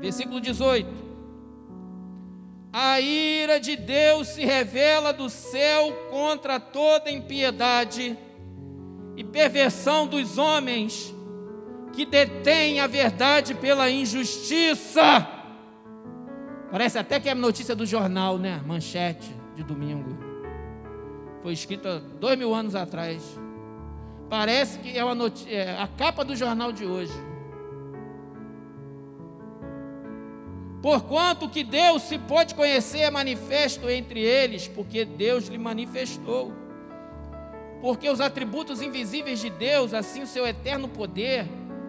Versículo 0.00 0.40
18: 0.40 0.88
A 2.72 3.00
ira 3.00 3.60
de 3.60 3.76
Deus 3.76 4.28
se 4.28 4.44
revela 4.44 5.12
do 5.12 5.28
céu 5.28 5.92
contra 6.10 6.58
toda 6.58 7.10
impiedade 7.10 8.18
e 9.16 9.24
perversão 9.24 10.06
dos 10.06 10.38
homens 10.38 11.14
que 11.92 12.06
detêm 12.06 12.80
a 12.80 12.86
verdade 12.86 13.54
pela 13.54 13.90
injustiça. 13.90 15.26
Parece 16.70 16.98
até 16.98 17.18
que 17.18 17.28
é 17.28 17.34
notícia 17.34 17.74
do 17.74 17.84
jornal, 17.84 18.38
né? 18.38 18.62
Manchete 18.64 19.34
de 19.56 19.62
domingo. 19.62 20.16
Foi 21.42 21.52
escrita 21.52 21.98
dois 21.98 22.38
mil 22.38 22.54
anos 22.54 22.74
atrás. 22.74 23.22
Parece 24.28 24.78
que 24.78 24.96
é, 24.96 25.02
é 25.48 25.80
a 25.80 25.88
capa 25.88 26.24
do 26.24 26.36
jornal 26.36 26.70
de 26.70 26.84
hoje. 26.86 27.12
Porquanto 30.80 31.48
que 31.48 31.62
Deus 31.62 32.02
se 32.02 32.18
pode 32.18 32.54
conhecer 32.54 33.00
é 33.00 33.10
manifesto 33.10 33.90
entre 33.90 34.20
eles, 34.20 34.66
porque 34.68 35.04
Deus 35.04 35.48
lhe 35.48 35.58
manifestou 35.58 36.52
porque 37.80 38.08
os 38.08 38.20
atributos 38.20 38.82
invisíveis 38.82 39.40
de 39.40 39.50
Deus, 39.50 39.94
assim 39.94 40.22
o 40.22 40.26
seu 40.26 40.46
eterno 40.46 40.88
poder, 40.88 41.46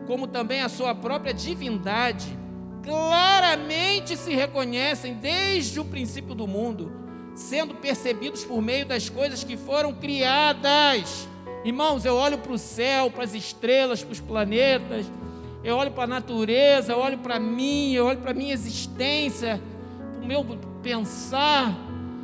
como 0.08 0.28
também 0.28 0.62
a 0.62 0.70
sua 0.70 0.96
própria 0.96 1.34
divindade, 1.34 2.38
claramente 2.84 4.16
se 4.18 4.34
reconhecem 4.34 5.16
desde 5.16 5.80
o 5.80 5.86
princípio 5.86 6.34
do 6.34 6.48
mundo, 6.48 6.92
sendo 7.36 7.76
percebidos 7.76 8.44
por 8.44 8.62
meio 8.62 8.86
das 8.86 9.10
coisas 9.10 9.44
que 9.44 9.58
foram 9.58 9.94
criadas. 9.94 11.28
Irmãos, 11.64 12.06
eu 12.06 12.16
olho 12.16 12.38
para 12.38 12.54
o 12.54 12.58
céu, 12.58 13.12
para 13.12 13.24
as 13.24 13.34
estrelas, 13.34 14.04
para 14.04 14.14
os 14.14 14.20
planetas, 14.20 15.06
eu 15.64 15.76
olho 15.76 15.92
para 15.92 16.06
a 16.06 16.08
natureza, 16.08 16.94
eu 16.94 17.00
olho 17.00 17.20
para 17.20 17.40
mim, 17.40 17.94
eu 17.94 18.06
olho 18.08 18.18
para 18.18 18.32
a 18.32 18.34
minha 18.34 18.54
existência, 18.54 19.62
para 20.16 20.24
o 20.24 20.28
meu 20.28 20.44
pensar, 20.82 21.78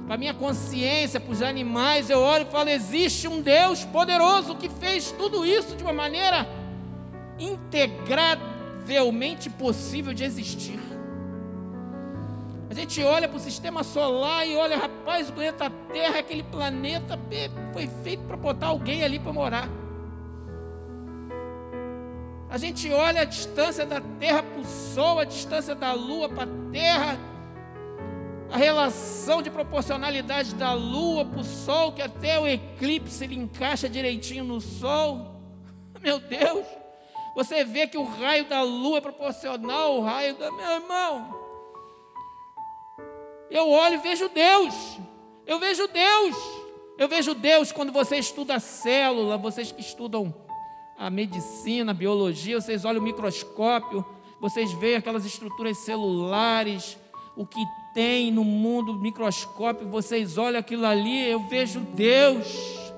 para 0.08 0.18
minha 0.18 0.34
consciência, 0.34 1.20
para 1.20 1.34
os 1.34 1.42
animais, 1.42 2.10
eu 2.10 2.20
olho 2.20 2.48
e 2.48 2.52
falo: 2.52 2.70
existe 2.70 3.28
um 3.28 3.42
Deus 3.42 3.84
poderoso 3.84 4.56
que 4.56 4.70
fez 4.70 5.12
tudo 5.12 5.46
isso 5.46 5.76
de 5.76 5.84
uma 5.84 5.92
maneira 5.92 6.48
integravelmente 7.38 9.50
possível 9.50 10.14
de 10.14 10.24
existir. 10.24 10.80
A 12.70 12.74
gente 12.74 13.04
olha 13.04 13.28
para 13.28 13.38
o 13.38 13.40
sistema 13.40 13.84
solar 13.84 14.48
e 14.48 14.56
olha, 14.56 14.78
rapaz, 14.78 15.30
o 15.30 15.34
planeta 15.34 15.70
Terra, 15.92 16.20
aquele 16.20 16.44
planeta 16.44 17.20
foi 17.74 17.90
feito 18.04 18.24
para 18.24 18.38
botar 18.38 18.68
alguém 18.68 19.04
ali 19.04 19.20
para 19.20 19.34
morar. 19.34 19.68
A 22.50 22.58
gente 22.58 22.90
olha 22.94 23.22
a 23.22 23.26
distância 23.26 23.86
da 23.86 24.00
Terra 24.20 24.42
para 24.42 24.62
o 24.62 24.66
Sol, 24.66 25.20
a 25.20 25.26
distância 25.26 25.76
da 25.76 25.92
Lua 25.94 26.30
para 26.30 26.44
a 26.44 26.72
Terra 26.72 27.18
a 28.52 28.58
relação 28.58 29.42
de 29.42 29.50
proporcionalidade 29.50 30.56
da 30.56 30.74
lua 30.74 31.26
para 31.26 31.40
o 31.40 31.44
sol, 31.44 31.92
que 31.92 32.02
até 32.02 32.40
o 32.40 32.48
eclipse 32.48 33.24
ele 33.24 33.36
encaixa 33.36 33.90
direitinho 33.90 34.44
no 34.44 34.62
sol. 34.62 35.42
Meu 36.02 36.20
Deus, 36.20 36.66
você 37.36 37.64
vê 37.64 37.88
que 37.88 37.98
o 37.98 38.04
raio 38.04 38.46
da 38.46 38.62
lua 38.62 39.00
é 39.00 39.02
proporcional 39.02 39.94
ao 39.94 40.02
raio 40.02 40.36
da 40.36 40.52
meu 40.52 40.72
irmão. 40.72 41.38
Eu 43.50 43.70
olho 43.70 43.96
e 43.96 43.98
vejo 43.98 44.30
Deus. 44.30 44.74
Eu 45.46 45.60
vejo 45.60 45.88
Deus. 45.88 46.36
Eu 46.98 47.08
vejo 47.08 47.36
Deus 47.36 47.72
quando 47.72 47.92
você 47.92 48.18
estuda 48.18 48.56
a 48.56 48.60
célula, 48.60 49.38
vocês 49.38 49.72
que 49.72 49.82
estudam 49.82 50.34
a 50.98 51.10
medicina, 51.10 51.92
a 51.92 51.94
biologia, 51.94 52.60
vocês 52.60 52.84
olham 52.84 53.00
o 53.00 53.04
microscópio, 53.04 54.04
vocês 54.42 54.74
veem 54.74 54.96
aquelas 54.96 55.26
estruturas 55.26 55.78
celulares, 55.78 56.98
o 57.36 57.46
que 57.46 57.64
tem 57.98 58.30
no 58.30 58.44
mundo 58.44 58.94
microscópio, 58.94 59.88
vocês 59.88 60.38
olham 60.38 60.60
aquilo 60.60 60.86
ali, 60.86 61.32
eu 61.32 61.40
vejo 61.40 61.80
Deus. 61.80 62.94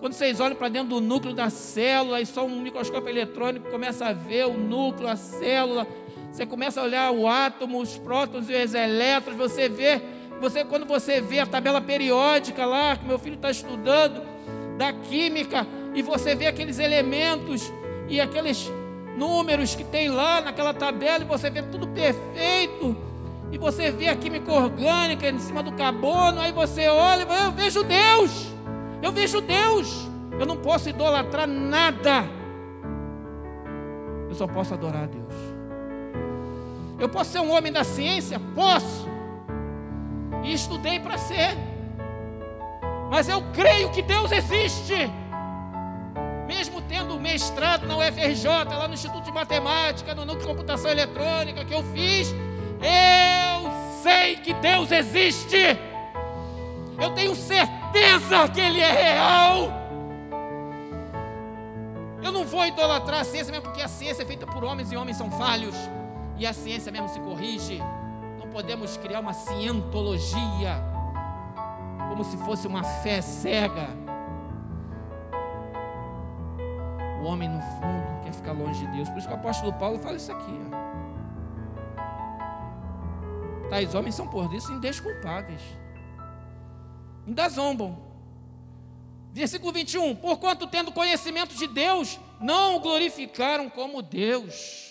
Quando 0.00 0.14
vocês 0.14 0.40
olham 0.40 0.56
para 0.56 0.70
dentro 0.70 0.88
do 0.88 1.02
núcleo 1.02 1.34
da 1.34 1.50
célula, 1.50 2.18
e 2.18 2.24
só 2.24 2.46
um 2.46 2.62
microscópio 2.62 3.10
eletrônico 3.10 3.70
começa 3.70 4.06
a 4.06 4.14
ver 4.14 4.46
o 4.46 4.54
núcleo, 4.54 5.06
a 5.06 5.16
célula, 5.16 5.86
você 6.32 6.46
começa 6.46 6.80
a 6.80 6.84
olhar 6.84 7.10
o 7.10 7.28
átomo, 7.28 7.78
os 7.78 7.98
prótons 7.98 8.48
e 8.48 8.54
os 8.54 8.72
elétrons, 8.72 9.36
você 9.36 9.68
vê, 9.68 10.00
você 10.40 10.64
quando 10.64 10.86
você 10.86 11.20
vê 11.20 11.40
a 11.40 11.46
tabela 11.46 11.82
periódica 11.82 12.64
lá, 12.64 12.96
que 12.96 13.04
meu 13.04 13.18
filho 13.18 13.36
está 13.36 13.50
estudando, 13.50 14.22
da 14.78 14.94
química, 14.94 15.66
e 15.94 16.00
você 16.00 16.34
vê 16.34 16.46
aqueles 16.46 16.78
elementos 16.78 17.70
e 18.08 18.18
aqueles 18.18 18.72
números 19.14 19.74
que 19.74 19.84
tem 19.84 20.08
lá 20.08 20.40
naquela 20.40 20.72
tabela, 20.72 21.22
e 21.22 21.26
você 21.26 21.50
vê 21.50 21.60
tudo 21.60 21.86
perfeito, 21.88 23.07
e 23.50 23.58
você 23.58 23.90
vê 23.90 24.08
a 24.08 24.16
química 24.16 24.52
orgânica 24.52 25.28
em 25.28 25.38
cima 25.38 25.62
do 25.62 25.72
carbono, 25.72 26.40
aí 26.40 26.52
você 26.52 26.88
olha, 26.88 27.22
eu 27.22 27.52
vejo 27.52 27.82
Deus, 27.82 28.52
eu 29.02 29.10
vejo 29.12 29.40
Deus, 29.40 30.08
eu 30.38 30.46
não 30.46 30.56
posso 30.56 30.88
idolatrar 30.88 31.46
nada, 31.46 32.24
eu 34.28 34.34
só 34.34 34.46
posso 34.46 34.74
adorar 34.74 35.04
a 35.04 35.06
Deus. 35.06 35.34
Eu 36.98 37.08
posso 37.08 37.30
ser 37.30 37.38
um 37.38 37.52
homem 37.52 37.72
da 37.72 37.84
ciência? 37.84 38.40
Posso. 38.54 39.08
E 40.42 40.52
estudei 40.52 40.98
para 40.98 41.16
ser. 41.16 41.56
Mas 43.08 43.28
eu 43.28 43.40
creio 43.52 43.90
que 43.90 44.02
Deus 44.02 44.32
existe. 44.32 44.94
Mesmo 46.46 46.82
tendo 46.82 47.18
mestrado 47.20 47.86
na 47.86 47.96
UFRJ, 47.98 48.46
lá 48.46 48.88
no 48.88 48.94
Instituto 48.94 49.22
de 49.22 49.32
Matemática, 49.32 50.14
no 50.14 50.24
Núcleo 50.24 50.40
de 50.40 50.46
Computação 50.48 50.90
Eletrônica 50.90 51.64
que 51.64 51.74
eu 51.74 51.82
fiz, 51.84 52.34
eu 52.80 54.02
sei 54.02 54.36
que 54.36 54.54
Deus 54.54 54.90
existe. 54.90 55.56
Eu 57.00 57.10
tenho 57.10 57.34
certeza 57.34 58.48
que 58.52 58.60
Ele 58.60 58.80
é 58.80 58.92
real. 58.92 59.78
Eu 62.22 62.32
não 62.32 62.44
vou 62.44 62.66
idolatrar 62.66 63.20
a 63.20 63.24
ciência, 63.24 63.52
mesmo 63.52 63.66
porque 63.66 63.82
a 63.82 63.88
ciência 63.88 64.22
é 64.22 64.26
feita 64.26 64.46
por 64.46 64.64
homens 64.64 64.90
e 64.90 64.96
homens 64.96 65.16
são 65.16 65.30
falhos 65.30 65.76
e 66.36 66.46
a 66.46 66.52
ciência 66.52 66.90
mesmo 66.90 67.08
se 67.08 67.20
corrige. 67.20 67.82
Não 68.38 68.48
podemos 68.48 68.96
criar 68.96 69.20
uma 69.20 69.32
cientologia 69.32 70.82
como 72.08 72.24
se 72.24 72.36
fosse 72.38 72.66
uma 72.66 72.82
fé 72.82 73.20
cega. 73.20 73.88
O 77.20 77.24
homem, 77.24 77.48
no 77.48 77.60
fundo, 77.60 78.22
quer 78.24 78.32
ficar 78.32 78.52
longe 78.52 78.86
de 78.86 78.92
Deus. 78.92 79.08
Por 79.08 79.18
isso 79.18 79.28
que 79.28 79.34
o 79.34 79.36
apóstolo 79.36 79.72
Paulo 79.72 79.98
fala 79.98 80.16
isso 80.16 80.32
aqui. 80.32 80.60
Ó. 80.72 80.77
Tais 83.68 83.94
homens 83.94 84.14
são 84.14 84.28
por 84.28 84.52
isso 84.54 84.72
indesculpáveis. 84.72 85.60
Ainda 87.26 87.48
zombam. 87.48 87.98
Versículo 89.32 89.72
21. 89.72 90.16
Porquanto, 90.16 90.66
tendo 90.66 90.92
conhecimento 90.92 91.54
de 91.54 91.66
Deus, 91.66 92.18
não 92.40 92.76
o 92.76 92.80
glorificaram 92.80 93.68
como 93.68 94.02
Deus 94.02 94.88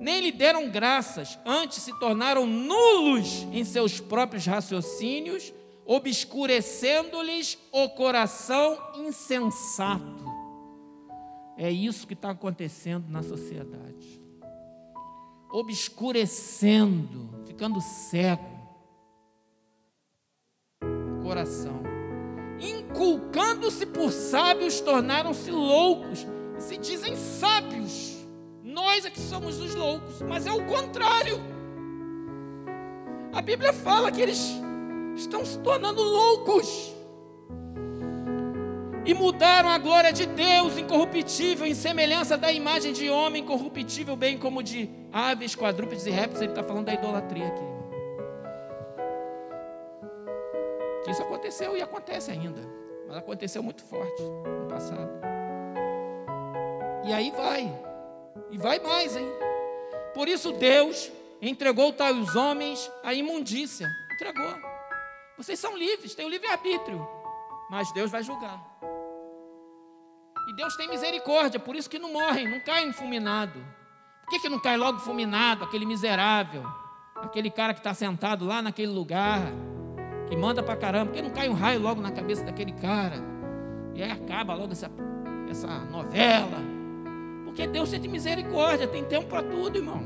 nem 0.00 0.20
lhe 0.20 0.32
deram 0.32 0.70
graças, 0.70 1.38
antes 1.44 1.82
se 1.82 1.98
tornaram 1.98 2.46
nulos 2.46 3.42
em 3.52 3.64
seus 3.64 4.00
próprios 4.00 4.46
raciocínios, 4.46 5.52
obscurecendo-lhes 5.84 7.58
o 7.72 7.88
coração 7.90 8.78
insensato. 8.96 10.24
É 11.56 11.70
isso 11.70 12.06
que 12.06 12.14
está 12.14 12.30
acontecendo 12.30 13.08
na 13.08 13.22
sociedade. 13.22 14.23
Obscurecendo, 15.54 17.30
ficando 17.46 17.80
cego. 17.80 18.42
Coração. 21.22 21.80
Inculcando-se 22.58 23.86
por 23.86 24.10
sábios, 24.10 24.80
tornaram-se 24.80 25.52
loucos. 25.52 26.26
Se 26.58 26.76
dizem 26.76 27.14
sábios 27.14 28.14
nós 28.62 29.04
é 29.04 29.10
que 29.10 29.20
somos 29.20 29.60
os 29.60 29.74
loucos, 29.74 30.22
mas 30.22 30.46
é 30.46 30.52
o 30.52 30.64
contrário. 30.64 31.38
A 33.32 33.40
Bíblia 33.42 33.72
fala 33.72 34.10
que 34.10 34.20
eles 34.20 34.40
estão 35.16 35.44
se 35.44 35.58
tornando 35.58 36.02
loucos 36.02 36.93
e 39.04 39.12
mudaram 39.12 39.68
a 39.68 39.76
glória 39.76 40.12
de 40.12 40.24
Deus 40.26 40.78
incorruptível 40.78 41.66
em 41.66 41.74
semelhança 41.74 42.36
da 42.38 42.50
imagem 42.52 42.92
de 42.92 43.10
homem 43.10 43.44
corruptível, 43.44 44.16
bem 44.16 44.38
como 44.38 44.62
de 44.62 44.88
aves, 45.12 45.54
quadrúpedes 45.54 46.06
e 46.06 46.10
répteis. 46.10 46.40
Ele 46.40 46.52
está 46.52 46.62
falando 46.62 46.86
da 46.86 46.94
idolatria 46.94 47.46
aqui. 47.46 47.64
Que 51.04 51.10
isso 51.10 51.22
aconteceu 51.22 51.76
e 51.76 51.82
acontece 51.82 52.30
ainda, 52.30 52.62
mas 53.06 53.18
aconteceu 53.18 53.62
muito 53.62 53.84
forte 53.84 54.22
no 54.22 54.68
passado. 54.68 55.10
E 57.04 57.12
aí 57.12 57.30
vai. 57.30 57.70
E 58.50 58.56
vai 58.56 58.78
mais, 58.78 59.14
hein? 59.14 59.28
Por 60.14 60.28
isso 60.28 60.52
Deus 60.52 61.12
entregou 61.42 61.92
tais 61.92 62.34
homens 62.34 62.90
à 63.02 63.12
imundícia. 63.12 63.86
Entregou. 64.14 64.54
Vocês 65.36 65.58
são 65.58 65.76
livres, 65.76 66.14
têm 66.14 66.24
o 66.24 66.30
livre-arbítrio. 66.30 67.06
Mas 67.68 67.92
Deus 67.92 68.10
vai 68.10 68.22
julgar. 68.22 68.62
E 70.46 70.52
Deus 70.52 70.76
tem 70.76 70.88
misericórdia, 70.88 71.58
por 71.58 71.74
isso 71.74 71.88
que 71.88 71.98
não 71.98 72.12
morrem, 72.12 72.48
não 72.48 72.60
caem 72.60 72.92
fulminado. 72.92 73.64
Por 74.24 74.30
que, 74.30 74.40
que 74.40 74.48
não 74.48 74.58
cai 74.58 74.76
logo 74.76 74.98
fulminado, 74.98 75.64
aquele 75.64 75.86
miserável? 75.86 76.64
Aquele 77.16 77.50
cara 77.50 77.72
que 77.72 77.80
está 77.80 77.94
sentado 77.94 78.44
lá 78.44 78.60
naquele 78.60 78.92
lugar, 78.92 79.40
que 80.28 80.36
manda 80.36 80.62
pra 80.62 80.76
caramba, 80.76 81.06
por 81.06 81.14
que 81.14 81.22
não 81.22 81.30
cai 81.30 81.48
um 81.48 81.54
raio 81.54 81.80
logo 81.80 82.00
na 82.00 82.10
cabeça 82.10 82.44
daquele 82.44 82.72
cara? 82.72 83.16
E 83.94 84.02
aí 84.02 84.10
acaba 84.10 84.54
logo 84.54 84.72
essa, 84.72 84.90
essa 85.48 85.78
novela. 85.84 86.58
Porque 87.44 87.66
Deus 87.66 87.90
tem 87.90 88.00
misericórdia, 88.00 88.86
tem 88.86 89.04
tempo 89.04 89.26
para 89.28 89.42
tudo, 89.42 89.78
irmão. 89.78 90.02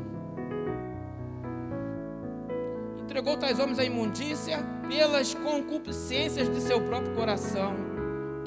Entregou 3.01 3.37
tais 3.39 3.59
homens 3.59 3.79
à 3.79 3.85
imundícia 3.85 4.59
pelas 4.87 5.33
concupiscências 5.33 6.49
de 6.49 6.61
seu 6.61 6.81
próprio 6.83 7.15
coração, 7.15 7.75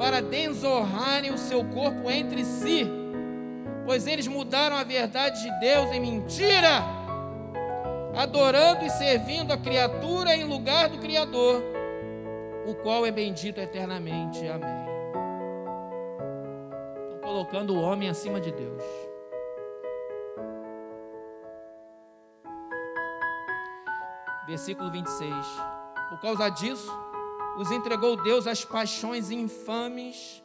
para 0.01 0.19
desonrarem 0.19 1.31
o 1.31 1.37
seu 1.37 1.63
corpo 1.63 2.09
entre 2.09 2.43
si, 2.43 2.89
pois 3.85 4.07
eles 4.07 4.25
mudaram 4.25 4.75
a 4.75 4.83
verdade 4.83 5.43
de 5.43 5.59
Deus 5.59 5.91
em 5.91 5.99
mentira, 5.99 6.83
adorando 8.17 8.83
e 8.83 8.89
servindo 8.89 9.51
a 9.51 9.57
criatura 9.57 10.35
em 10.35 10.43
lugar 10.43 10.89
do 10.89 10.97
Criador, 10.97 11.61
o 12.65 12.73
qual 12.73 13.05
é 13.05 13.11
bendito 13.11 13.59
eternamente. 13.59 14.39
Amém 14.47 14.81
colocando 17.31 17.73
o 17.73 17.79
homem 17.79 18.09
acima 18.09 18.41
de 18.41 18.51
Deus. 18.51 18.83
Versículo 24.45 24.91
26. 24.91 25.33
Por 26.09 26.19
causa 26.19 26.49
disso, 26.49 26.91
os 27.57 27.71
entregou 27.71 28.15
Deus 28.15 28.47
às 28.47 28.63
paixões 28.63 29.31
infames, 29.31 30.41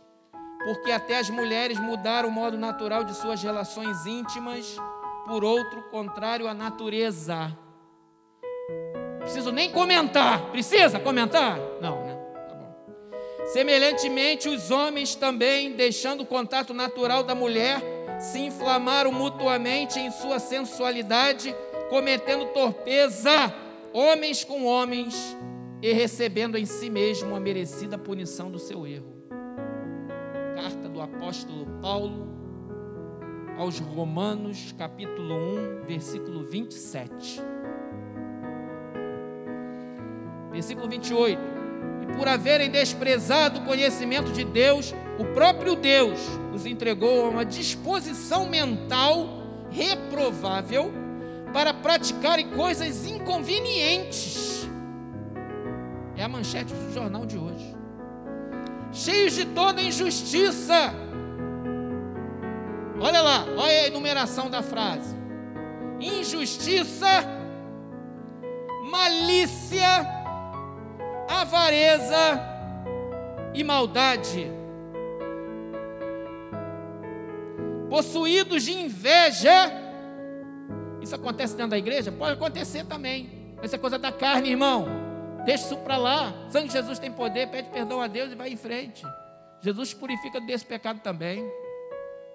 porque 0.64 0.90
até 0.90 1.18
as 1.18 1.30
mulheres 1.30 1.78
mudaram 1.78 2.28
o 2.28 2.32
modo 2.32 2.58
natural 2.58 3.04
de 3.04 3.14
suas 3.14 3.42
relações 3.42 4.06
íntimas 4.06 4.76
por 5.26 5.44
outro 5.44 5.82
contrário 5.90 6.48
à 6.48 6.54
natureza. 6.54 7.56
Preciso 9.20 9.50
nem 9.50 9.70
comentar. 9.70 10.40
Precisa 10.50 11.00
comentar? 11.00 11.58
Não, 11.80 12.04
né? 12.04 12.16
Semelhantemente, 13.46 14.48
os 14.48 14.70
homens 14.70 15.14
também, 15.14 15.72
deixando 15.72 16.22
o 16.22 16.26
contato 16.26 16.74
natural 16.74 17.22
da 17.22 17.34
mulher, 17.34 17.80
se 18.18 18.40
inflamaram 18.40 19.12
mutuamente 19.12 20.00
em 20.00 20.10
sua 20.10 20.38
sensualidade, 20.38 21.54
cometendo 21.88 22.46
torpeza, 22.46 23.54
homens 23.92 24.42
com 24.42 24.64
homens, 24.64 25.36
e 25.82 25.92
recebendo 25.92 26.56
em 26.56 26.64
si 26.64 26.90
mesmo 26.90 27.34
a 27.34 27.40
merecida 27.40 27.98
punição 27.98 28.50
do 28.50 28.58
seu 28.58 28.86
erro. 28.86 29.14
Carta 30.54 30.88
do 30.88 31.00
apóstolo 31.00 31.66
Paulo 31.80 32.26
aos 33.58 33.78
Romanos, 33.78 34.72
capítulo 34.76 35.34
1, 35.82 35.86
versículo 35.86 36.44
27. 36.44 37.40
Versículo 40.50 40.88
28 40.88 41.56
e 42.02 42.16
por 42.16 42.28
haverem 42.28 42.70
desprezado 42.70 43.60
o 43.60 43.64
conhecimento 43.64 44.32
de 44.32 44.44
Deus, 44.44 44.94
o 45.18 45.24
próprio 45.34 45.74
Deus 45.74 46.20
os 46.54 46.66
entregou 46.66 47.26
a 47.26 47.28
uma 47.28 47.44
disposição 47.44 48.48
mental 48.48 49.42
reprovável 49.70 50.92
para 51.52 51.72
praticarem 51.74 52.48
coisas 52.50 53.06
inconvenientes. 53.06 54.55
A 56.26 56.28
manchete 56.28 56.74
do 56.74 56.92
jornal 56.92 57.24
de 57.24 57.38
hoje. 57.38 57.72
Cheios 58.90 59.32
de 59.32 59.44
toda 59.44 59.80
injustiça, 59.80 60.92
Olha 63.00 63.22
lá, 63.22 63.44
olha 63.56 63.82
a 63.82 63.86
enumeração 63.86 64.50
da 64.50 64.60
frase: 64.60 65.14
injustiça, 66.00 67.06
malícia, 68.90 69.86
avareza 71.28 72.16
e 73.54 73.62
maldade. 73.62 74.50
Possuídos 77.88 78.64
de 78.64 78.72
inveja. 78.72 79.70
Isso 81.00 81.14
acontece 81.14 81.54
dentro 81.54 81.70
da 81.70 81.78
igreja? 81.78 82.10
Pode 82.10 82.32
acontecer 82.32 82.84
também. 82.84 83.54
É 83.62 83.78
coisa 83.78 83.96
da 83.96 84.10
carne, 84.10 84.50
irmão. 84.50 85.05
Deixa 85.46 85.66
isso 85.66 85.76
para 85.76 85.96
lá. 85.96 86.35
O 86.48 86.50
sangue 86.50 86.66
de 86.66 86.72
Jesus 86.72 86.98
tem 86.98 87.12
poder, 87.12 87.46
pede 87.46 87.70
perdão 87.70 88.00
a 88.00 88.09
Deus 88.09 88.32
e 88.32 88.35
vai 88.35 88.50
em 88.50 88.56
frente. 88.56 89.04
Jesus 89.61 89.94
purifica 89.94 90.40
desse 90.40 90.66
pecado 90.66 90.98
também. 90.98 91.48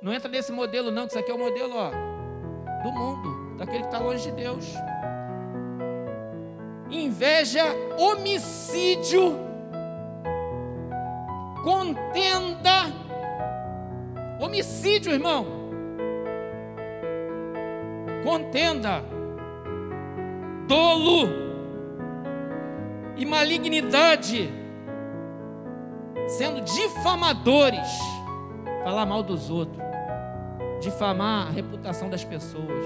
Não 0.02 0.14
entra 0.14 0.30
nesse 0.30 0.52
modelo, 0.52 0.90
não, 0.90 1.04
que 1.04 1.10
isso 1.10 1.20
aqui 1.20 1.30
é 1.30 1.34
o 1.34 1.38
modelo 1.38 1.76
ó, 1.76 1.92
do 2.82 2.92
mundo, 2.92 3.58
daquele 3.58 3.80
que 3.80 3.86
está 3.86 4.00
longe 4.00 4.32
de 4.32 4.32
Deus. 4.32 4.66
Inveja, 6.90 7.66
homicídio, 8.00 9.38
contenda, 11.64 12.86
homicídio, 14.40 15.12
irmão. 15.12 15.46
Contenda, 18.24 19.04
dolo 20.68 21.51
e 23.18 23.26
malignidade, 23.26 24.50
sendo 26.28 26.62
difamadores, 26.62 27.88
falar 28.84 29.06
mal 29.06 29.22
dos 29.22 29.50
outros 29.50 29.92
difamar 30.82 31.48
a 31.48 31.52
reputação 31.52 32.10
das 32.10 32.26
pessoas. 32.26 32.86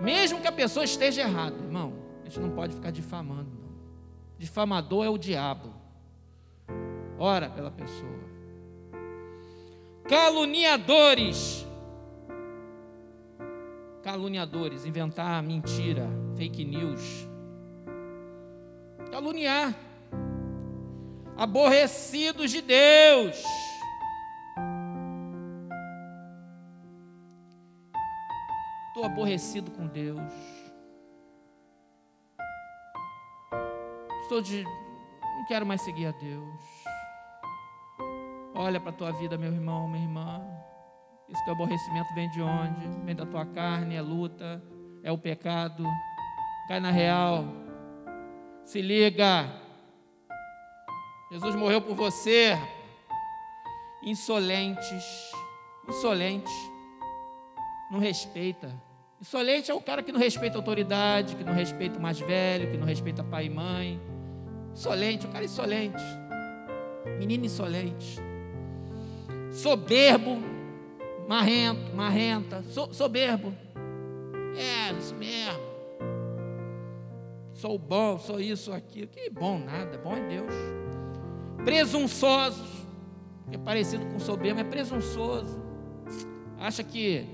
Mesmo 0.00 0.40
que 0.40 0.46
a 0.46 0.52
pessoa 0.52 0.84
esteja 0.84 1.22
errada, 1.22 1.56
irmão, 1.56 1.94
a 2.20 2.28
gente 2.28 2.38
não 2.38 2.50
pode 2.50 2.74
ficar 2.74 2.90
difamando. 2.90 3.50
Não. 3.50 3.70
Difamador 4.38 5.06
é 5.06 5.08
o 5.08 5.16
diabo. 5.16 5.72
Ora 7.18 7.48
pela 7.48 7.70
pessoa. 7.70 8.26
Caluniadores. 10.04 11.66
Caluniadores, 14.02 14.84
inventar 14.84 15.42
mentira, 15.42 16.06
fake 16.36 16.64
news. 16.64 17.26
Caluniar. 19.16 19.74
Aborrecidos 21.38 22.50
de 22.50 22.60
Deus 22.60 23.42
Estou 28.96 29.04
aborrecido 29.04 29.70
com 29.70 29.86
Deus. 29.86 30.32
Estou 34.22 34.40
de. 34.40 34.64
Não 34.64 35.44
quero 35.46 35.66
mais 35.66 35.82
seguir 35.82 36.06
a 36.06 36.12
Deus. 36.12 36.84
Olha 38.54 38.80
para 38.80 38.88
a 38.88 38.94
tua 38.94 39.12
vida, 39.12 39.36
meu 39.36 39.52
irmão, 39.52 39.86
minha 39.86 40.02
irmã. 40.02 40.42
Esse 41.28 41.44
teu 41.44 41.52
aborrecimento 41.52 42.14
vem 42.14 42.30
de 42.30 42.40
onde? 42.40 42.88
Vem 43.04 43.14
da 43.14 43.26
tua 43.26 43.44
carne, 43.44 43.96
é 43.96 44.00
luta, 44.00 44.62
é 45.02 45.12
o 45.12 45.18
pecado. 45.18 45.84
Cai 46.68 46.80
na 46.80 46.90
real. 46.90 47.65
Se 48.66 48.82
liga. 48.82 49.48
Jesus 51.30 51.54
morreu 51.54 51.80
por 51.80 51.94
você. 51.94 52.58
Insolentes. 54.02 55.04
Insolentes. 55.88 56.52
Não 57.92 58.00
respeita. 58.00 58.68
Insolente 59.20 59.70
é 59.70 59.74
o 59.74 59.80
cara 59.80 60.02
que 60.02 60.10
não 60.10 60.18
respeita 60.18 60.56
a 60.56 60.60
autoridade, 60.60 61.36
que 61.36 61.44
não 61.44 61.54
respeita 61.54 61.96
o 61.96 62.02
mais 62.02 62.18
velho, 62.18 62.68
que 62.68 62.76
não 62.76 62.86
respeita 62.86 63.22
pai 63.22 63.46
e 63.46 63.50
mãe. 63.50 64.00
Insolente, 64.72 65.26
o 65.26 65.30
cara 65.30 65.44
é 65.44 65.46
insolente. 65.46 66.02
Menino 67.20 67.46
insolente. 67.46 68.18
Soberbo, 69.52 70.38
marrento, 71.28 71.94
marrenta, 71.94 72.64
so, 72.64 72.92
soberbo. 72.92 73.54
É, 74.56 74.92
isso 74.98 75.14
mesmo. 75.14 75.65
Sou 77.56 77.78
bom, 77.78 78.18
sou 78.18 78.38
isso, 78.38 78.64
sou 78.64 78.74
aquilo. 78.74 79.08
Que 79.08 79.30
bom 79.30 79.58
nada, 79.58 79.96
bom 79.96 80.14
é 80.14 80.20
Deus. 80.28 80.52
Presunçosos, 81.64 82.86
que 83.48 83.56
é 83.56 83.58
parecido 83.58 84.04
com 84.06 84.18
soberbo, 84.18 84.60
é 84.60 84.64
presunçoso. 84.64 85.58
Acha 86.58 86.84
que 86.84 87.26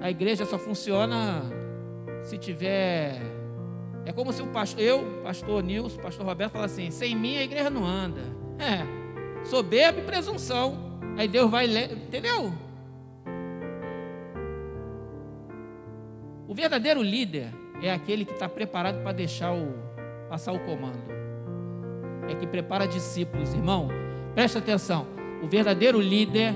a 0.00 0.08
igreja 0.08 0.46
só 0.46 0.56
funciona 0.56 1.42
se 2.22 2.38
tiver. 2.38 3.20
É 4.06 4.12
como 4.12 4.32
se 4.32 4.42
o 4.42 4.46
pastor, 4.46 4.80
eu, 4.80 5.20
pastor 5.24 5.60
Nilson, 5.60 6.00
pastor 6.00 6.24
Roberto, 6.24 6.52
fala 6.52 6.66
assim: 6.66 6.92
sem 6.92 7.16
mim 7.16 7.36
a 7.36 7.42
igreja 7.42 7.68
não 7.68 7.84
anda. 7.84 8.22
É, 8.60 9.44
soberba 9.44 9.98
e 9.98 10.04
presunção. 10.04 11.00
Aí 11.18 11.26
Deus 11.26 11.50
vai 11.50 11.66
ler, 11.66 11.90
entendeu? 11.90 12.52
O 16.46 16.54
verdadeiro 16.54 17.02
líder 17.02 17.59
é 17.82 17.92
aquele 17.92 18.24
que 18.24 18.32
está 18.32 18.48
preparado 18.48 19.02
para 19.02 19.12
deixar 19.12 19.52
o 19.52 19.74
passar 20.28 20.52
o 20.52 20.60
comando. 20.60 21.10
É 22.28 22.34
que 22.34 22.46
prepara 22.46 22.86
discípulos, 22.86 23.52
irmão. 23.52 23.88
Presta 24.34 24.60
atenção. 24.60 25.06
O 25.42 25.48
verdadeiro 25.48 26.00
líder 26.00 26.54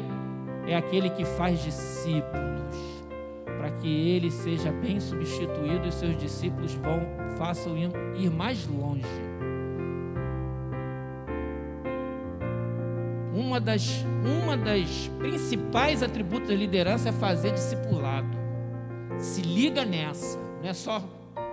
é 0.67 0.77
aquele 0.77 1.11
que 1.11 1.25
faz 1.25 1.63
discípulos 1.63 2.55
para 3.45 3.71
que 3.71 4.11
ele 4.11 4.31
seja 4.31 4.71
bem 4.71 5.01
substituído 5.01 5.89
e 5.89 5.93
seus 5.93 6.17
discípulos 6.17 6.75
vão 6.75 7.01
façam 7.37 7.77
ir 8.17 8.31
mais 8.31 8.67
longe. 8.67 9.05
Uma 13.35 13.61
das, 13.61 14.05
uma 14.23 14.57
das 14.57 15.09
principais 15.19 16.03
atributos 16.03 16.49
da 16.49 16.55
liderança 16.55 17.09
é 17.09 17.13
fazer 17.13 17.53
discipulado. 17.53 18.29
Se 19.19 19.43
liga 19.43 19.85
nessa, 19.85 20.39
não 20.65 20.71
é 20.71 20.73
só 20.73 21.03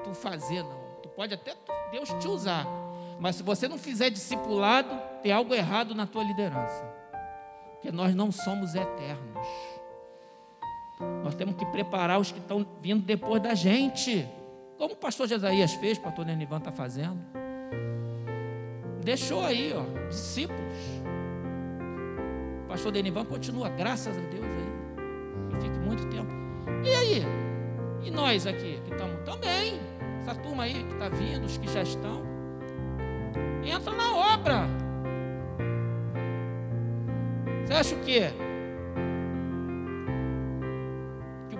tu 0.05 0.13
fazer, 0.13 0.63
não. 0.63 0.79
Tu 1.03 1.09
pode 1.09 1.33
até 1.33 1.53
Deus 1.91 2.07
te 2.13 2.29
usar, 2.29 2.65
mas 3.19 3.35
se 3.35 3.43
você 3.43 3.67
não 3.67 3.77
fizer 3.77 4.09
discipulado, 4.09 4.89
tem 5.21 5.33
algo 5.33 5.53
errado 5.53 5.93
na 5.93 6.07
tua 6.07 6.23
liderança, 6.23 6.81
porque 7.73 7.91
nós 7.91 8.15
não 8.15 8.31
somos 8.31 8.73
eternos. 8.73 9.47
Nós 11.25 11.35
temos 11.35 11.55
que 11.55 11.65
preparar 11.65 12.21
os 12.21 12.31
que 12.31 12.39
estão 12.39 12.65
vindo 12.81 13.03
depois 13.03 13.41
da 13.41 13.53
gente. 13.53 14.25
Como 14.77 14.93
o 14.93 14.97
pastor 14.97 15.27
Jesaías 15.27 15.73
fez, 15.73 15.97
o 15.97 16.01
pastor 16.01 16.25
Nenivan 16.25 16.59
está 16.59 16.71
fazendo. 16.71 17.19
Deixou 19.03 19.43
aí, 19.43 19.73
ó, 19.73 20.07
discípulos. 20.07 20.61
O 22.63 22.67
pastor 22.69 22.93
Denivan 22.93 23.25
continua, 23.25 23.67
graças 23.67 24.15
a 24.15 24.21
Deus 24.21 24.45
aí. 24.45 25.57
E 25.57 25.61
fique 25.61 25.79
muito 25.79 26.05
tempo. 26.07 26.31
E 26.85 26.93
aí? 26.93 27.50
E 28.03 28.11
nós 28.11 28.47
aqui 28.47 28.79
que 28.83 28.91
estamos 28.91 29.21
também? 29.23 29.79
Essa 30.21 30.35
turma 30.35 30.63
aí 30.63 30.83
que 30.83 30.93
está 30.93 31.09
vindo, 31.09 31.45
os 31.45 31.57
que 31.57 31.71
já 31.71 31.81
estão. 31.81 32.23
Entra 33.63 33.93
na 33.93 34.33
obra. 34.33 34.67
Você 37.65 37.73
acha 37.73 37.95
o 37.95 37.99
quê? 37.99 38.31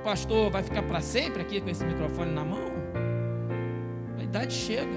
pastor 0.03 0.49
vai 0.51 0.63
ficar 0.63 0.83
para 0.83 0.99
sempre 1.01 1.41
aqui 1.41 1.61
com 1.61 1.69
esse 1.69 1.85
microfone 1.85 2.31
na 2.31 2.43
mão? 2.43 2.71
A 4.17 4.23
idade 4.23 4.53
chega 4.53 4.89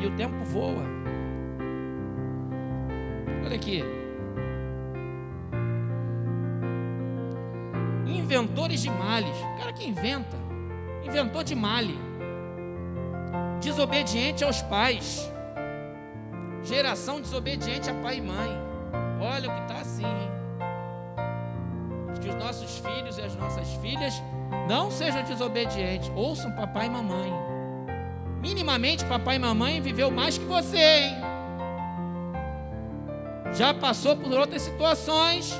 e 0.00 0.06
o 0.06 0.14
tempo 0.16 0.44
voa. 0.44 0.84
Olha 3.44 3.56
aqui. 3.56 4.03
Inventores 8.34 8.82
de 8.82 8.90
males. 8.90 9.36
O 9.36 9.58
cara 9.58 9.72
que 9.72 9.86
inventa. 9.86 10.36
Inventor 11.04 11.44
de 11.44 11.54
male. 11.54 11.96
Desobediente 13.60 14.42
aos 14.42 14.60
pais. 14.62 15.30
Geração 16.64 17.20
desobediente 17.20 17.88
a 17.88 17.94
pai 17.94 18.16
e 18.16 18.20
mãe. 18.20 18.50
Olha 19.20 19.48
o 19.48 19.54
que 19.54 19.60
está 19.60 19.80
assim, 19.80 20.04
hein? 20.04 20.34
que 22.20 22.28
os 22.28 22.34
nossos 22.36 22.78
filhos 22.78 23.18
e 23.18 23.22
as 23.22 23.36
nossas 23.36 23.68
filhas 23.74 24.14
não 24.66 24.90
sejam 24.90 25.22
desobedientes, 25.22 26.10
ouçam 26.16 26.50
papai 26.52 26.86
e 26.86 26.90
mamãe. 26.90 27.32
Minimamente, 28.40 29.04
papai 29.04 29.36
e 29.36 29.38
mamãe 29.38 29.80
viveu 29.80 30.10
mais 30.10 30.38
que 30.38 30.44
você, 30.44 30.78
hein? 30.78 31.16
Já 33.52 33.74
passou 33.74 34.16
por 34.16 34.32
outras 34.32 34.62
situações 34.62 35.54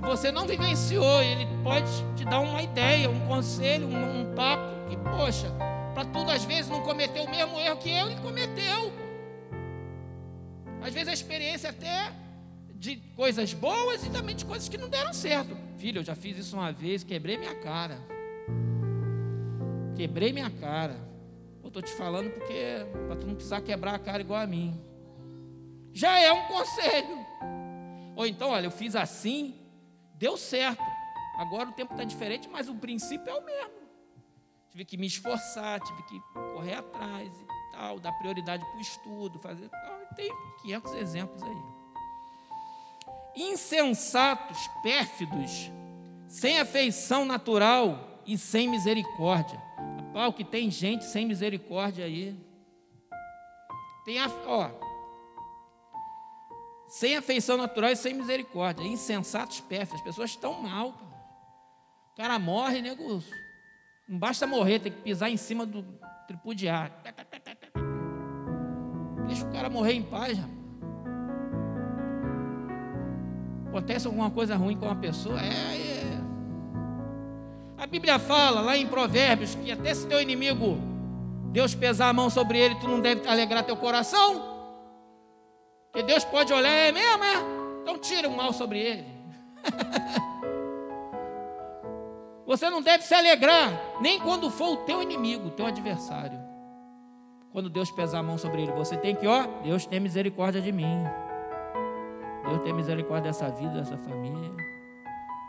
você 0.00 0.32
não 0.32 0.46
vivenciou. 0.46 1.22
Ele 1.22 1.46
pode 1.62 1.90
te 2.16 2.24
dar 2.24 2.40
uma 2.40 2.62
ideia, 2.62 3.08
um 3.08 3.26
conselho, 3.26 3.86
um, 3.86 4.20
um 4.20 4.34
papo 4.34 4.88
que, 4.88 4.96
poxa, 4.96 5.50
para 5.94 6.04
tudo 6.06 6.30
às 6.30 6.44
vezes 6.44 6.70
não 6.70 6.82
cometer 6.82 7.20
o 7.20 7.30
mesmo 7.30 7.58
erro 7.58 7.76
que 7.76 7.90
ele 7.90 8.16
cometeu. 8.16 8.92
Às 10.82 10.94
vezes 10.94 11.08
a 11.08 11.12
experiência 11.12 11.70
até 11.70 12.12
de 12.74 12.96
coisas 13.14 13.52
boas 13.52 14.04
e 14.04 14.10
também 14.10 14.34
de 14.34 14.44
coisas 14.44 14.68
que 14.68 14.78
não 14.78 14.88
deram 14.88 15.12
certo. 15.12 15.54
Filho, 15.76 15.98
eu 15.98 16.04
já 16.04 16.14
fiz 16.14 16.38
isso 16.38 16.56
uma 16.56 16.72
vez, 16.72 17.04
quebrei 17.04 17.36
minha 17.36 17.54
cara. 17.54 17.98
Quebrei 19.94 20.32
minha 20.32 20.50
cara. 20.50 20.96
Eu 21.62 21.68
estou 21.68 21.82
te 21.82 21.92
falando 21.92 22.30
porque 22.30 22.86
para 23.06 23.16
tu 23.16 23.26
não 23.26 23.34
precisar 23.34 23.60
quebrar 23.60 23.94
a 23.94 23.98
cara 23.98 24.22
igual 24.22 24.40
a 24.40 24.46
mim. 24.46 24.80
Já 25.92 26.18
é 26.18 26.32
um 26.32 26.46
conselho. 26.46 27.18
Ou 28.16 28.26
então, 28.26 28.50
olha, 28.50 28.66
eu 28.66 28.70
fiz 28.70 28.96
assim, 28.96 29.54
deu 30.20 30.36
certo. 30.36 30.84
Agora 31.36 31.70
o 31.70 31.72
tempo 31.72 31.94
está 31.94 32.04
diferente, 32.04 32.48
mas 32.48 32.68
o 32.68 32.74
princípio 32.74 33.28
é 33.30 33.34
o 33.34 33.44
mesmo. 33.44 33.80
Tive 34.70 34.84
que 34.84 34.96
me 34.96 35.06
esforçar, 35.06 35.80
tive 35.80 36.02
que 36.04 36.20
correr 36.52 36.74
atrás 36.74 37.28
e 37.28 37.72
tal, 37.72 37.98
dar 37.98 38.12
prioridade 38.12 38.64
para 38.64 38.76
o 38.76 38.80
estudo, 38.80 39.38
fazer 39.40 39.68
tal. 39.68 40.00
Tem 40.14 40.30
500 40.62 40.94
exemplos 40.94 41.42
aí. 41.42 41.56
Insensatos, 43.34 44.58
pérfidos, 44.82 45.70
sem 46.28 46.60
afeição 46.60 47.24
natural 47.24 48.20
e 48.26 48.36
sem 48.36 48.68
misericórdia. 48.68 49.60
Pau 50.12 50.32
que 50.32 50.44
tem 50.44 50.70
gente 50.70 51.04
sem 51.04 51.26
misericórdia 51.26 52.04
aí. 52.04 52.36
Tem 54.04 54.18
a, 54.18 54.26
ó, 54.46 54.70
sem 56.90 57.16
afeição 57.16 57.56
natural 57.56 57.90
e 57.90 57.96
sem 57.96 58.12
misericórdia. 58.12 58.84
Insensatos, 58.84 59.60
pérfidos. 59.60 60.00
As 60.00 60.02
pessoas 60.02 60.30
estão 60.30 60.60
mal. 60.60 60.88
O 62.12 62.16
cara 62.16 62.38
morre, 62.38 62.82
nego. 62.82 63.22
Não 64.08 64.18
basta 64.18 64.46
morrer, 64.46 64.80
tem 64.80 64.92
que 64.92 65.00
pisar 65.00 65.30
em 65.30 65.36
cima 65.36 65.64
do 65.64 65.82
tripudiário. 66.26 66.92
Deixa 69.26 69.46
o 69.46 69.52
cara 69.52 69.70
morrer 69.70 69.92
em 69.94 70.02
paz, 70.02 70.36
rapaz. 70.36 70.60
Acontece 73.68 74.08
alguma 74.08 74.28
coisa 74.32 74.56
ruim 74.56 74.76
com 74.76 74.86
uma 74.86 74.96
pessoa, 74.96 75.40
é, 75.40 75.46
é. 75.46 76.20
A 77.78 77.86
Bíblia 77.86 78.18
fala 78.18 78.60
lá 78.60 78.76
em 78.76 78.84
Provérbios 78.84 79.54
que 79.54 79.70
até 79.70 79.94
se 79.94 80.08
teu 80.08 80.20
inimigo 80.20 80.76
Deus 81.52 81.72
pesar 81.74 82.08
a 82.08 82.12
mão 82.12 82.28
sobre 82.28 82.58
ele, 82.58 82.74
tu 82.76 82.88
não 82.88 83.00
deve 83.00 83.26
alegrar 83.28 83.64
teu 83.64 83.76
coração. 83.76 84.49
Que 85.92 86.02
Deus 86.02 86.24
pode 86.24 86.52
olhar, 86.52 86.70
é 86.70 86.92
mesmo, 86.92 87.24
é? 87.24 87.34
Então 87.82 87.98
tira 87.98 88.28
o 88.28 88.36
mal 88.36 88.52
sobre 88.52 88.78
ele. 88.78 89.06
Você 92.46 92.68
não 92.68 92.82
deve 92.82 93.04
se 93.04 93.14
alegrar, 93.14 93.80
nem 94.00 94.18
quando 94.18 94.50
for 94.50 94.70
o 94.70 94.76
teu 94.78 95.00
inimigo, 95.00 95.48
o 95.48 95.50
teu 95.52 95.66
adversário. 95.66 96.38
Quando 97.52 97.70
Deus 97.70 97.90
pesar 97.90 98.18
a 98.18 98.22
mão 98.22 98.38
sobre 98.38 98.62
ele, 98.62 98.72
você 98.72 98.96
tem 98.96 99.14
que, 99.14 99.26
ó, 99.26 99.46
Deus 99.62 99.86
tem 99.86 100.00
misericórdia 100.00 100.60
de 100.60 100.72
mim. 100.72 101.04
Deus 102.48 102.62
tem 102.62 102.72
misericórdia 102.72 103.30
dessa 103.30 103.48
vida, 103.50 103.80
dessa 103.80 103.96
família. 103.96 104.50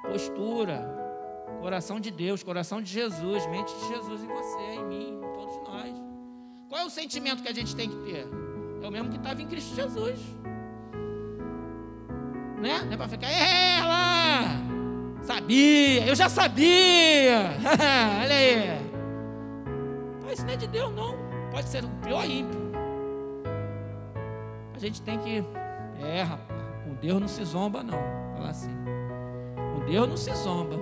Postura, 0.03 0.83
coração 1.59 1.99
de 1.99 2.11
Deus, 2.11 2.43
coração 2.43 2.81
de 2.81 2.91
Jesus, 2.91 3.47
mente 3.47 3.73
de 3.73 3.87
Jesus 3.87 4.23
em 4.23 4.27
você, 4.27 4.59
em 4.59 4.85
mim, 4.85 5.09
em 5.09 5.33
todos 5.33 5.57
nós. 5.67 5.95
Qual 6.69 6.81
é 6.81 6.85
o 6.85 6.89
sentimento 6.89 7.43
que 7.43 7.49
a 7.49 7.53
gente 7.53 7.75
tem 7.75 7.89
que 7.89 7.97
ter? 7.97 8.27
É 8.81 8.87
o 8.87 8.91
mesmo 8.91 9.09
que 9.09 9.17
estava 9.17 9.41
em 9.41 9.47
Cristo 9.47 9.75
Jesus. 9.75 10.19
Né? 12.59 12.81
Não 12.85 12.93
é 12.93 12.97
para 12.97 13.07
ficar, 13.07 13.27
lá, 13.87 14.43
Sabia, 15.21 16.07
eu 16.07 16.15
já 16.15 16.27
sabia. 16.27 17.51
Olha 18.23 18.35
aí. 18.35 18.91
Mas 20.23 20.33
isso 20.33 20.45
não 20.45 20.53
é 20.53 20.57
de 20.57 20.67
Deus, 20.67 20.93
não. 20.95 21.15
Pode 21.51 21.69
ser 21.69 21.83
o 21.83 21.89
pior 22.03 22.25
ímpio. 22.25 22.59
A 24.75 24.79
gente 24.79 25.01
tem 25.01 25.19
que. 25.19 25.43
É, 26.03 26.23
rapaz. 26.23 26.59
Com 26.83 26.95
Deus 26.95 27.19
não 27.19 27.27
se 27.27 27.43
zomba, 27.45 27.83
não. 27.83 27.99
Fala 28.35 28.49
assim. 28.49 28.75
Com 29.55 29.85
Deus 29.85 30.07
não 30.07 30.17
se 30.17 30.33
zomba. 30.33 30.75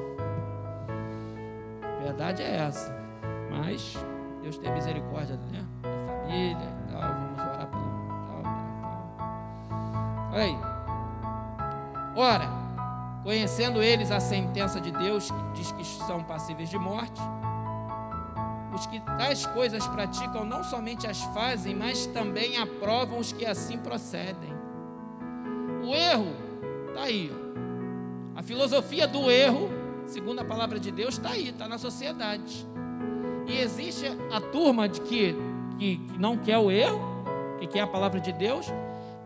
A 1.83 2.03
verdade 2.03 2.41
é 2.43 2.55
essa. 2.55 2.95
Mas 3.51 3.97
Deus 4.41 4.57
tem 4.57 4.71
misericórdia 4.71 5.35
né? 5.51 5.65
da 5.81 6.23
família 6.23 6.78
aí. 10.39 10.57
Ora 12.15 12.59
conhecendo 13.23 13.81
eles 13.81 14.11
a 14.11 14.19
sentença 14.19 14.79
de 14.79 14.91
Deus 14.91 15.29
que 15.29 15.51
diz 15.53 15.71
que 15.71 15.85
são 15.85 16.23
passíveis 16.23 16.69
de 16.69 16.77
morte, 16.77 17.21
os 18.73 18.85
que 18.87 18.99
tais 18.99 19.45
coisas 19.47 19.85
praticam 19.87 20.45
não 20.45 20.63
somente 20.63 21.05
as 21.05 21.21
fazem, 21.25 21.75
mas 21.75 22.05
também 22.07 22.57
aprovam 22.57 23.19
os 23.19 23.31
que 23.31 23.45
assim 23.45 23.77
procedem. 23.77 24.53
O 25.83 25.93
erro 25.93 26.33
está 26.87 27.03
aí. 27.03 27.31
A 28.35 28.43
filosofia 28.43 29.07
do 29.07 29.29
erro, 29.29 29.69
segundo 30.05 30.39
a 30.39 30.45
palavra 30.45 30.79
de 30.79 30.91
Deus, 30.91 31.15
está 31.15 31.31
aí, 31.31 31.49
está 31.49 31.67
na 31.67 31.77
sociedade. 31.77 32.65
E 33.47 33.57
existe 33.57 34.05
a 34.31 34.39
turma 34.39 34.87
de 34.87 35.01
que, 35.01 35.35
que, 35.77 35.97
que 35.97 36.17
não 36.17 36.37
quer 36.37 36.57
o 36.57 36.71
erro, 36.71 37.01
que 37.59 37.67
quer 37.67 37.81
a 37.81 37.87
palavra 37.87 38.19
de 38.19 38.31
Deus, 38.31 38.67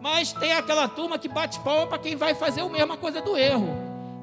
mas 0.04 0.34
tem 0.34 0.52
aquela 0.52 0.86
turma 0.86 1.18
que 1.18 1.30
bate 1.30 1.58
palma 1.62 1.88
para 1.88 1.98
quem 1.98 2.14
vai 2.14 2.36
fazer 2.36 2.60
a 2.60 2.68
mesma 2.68 2.98
coisa 2.98 3.22
do 3.22 3.38
erro. 3.38 3.70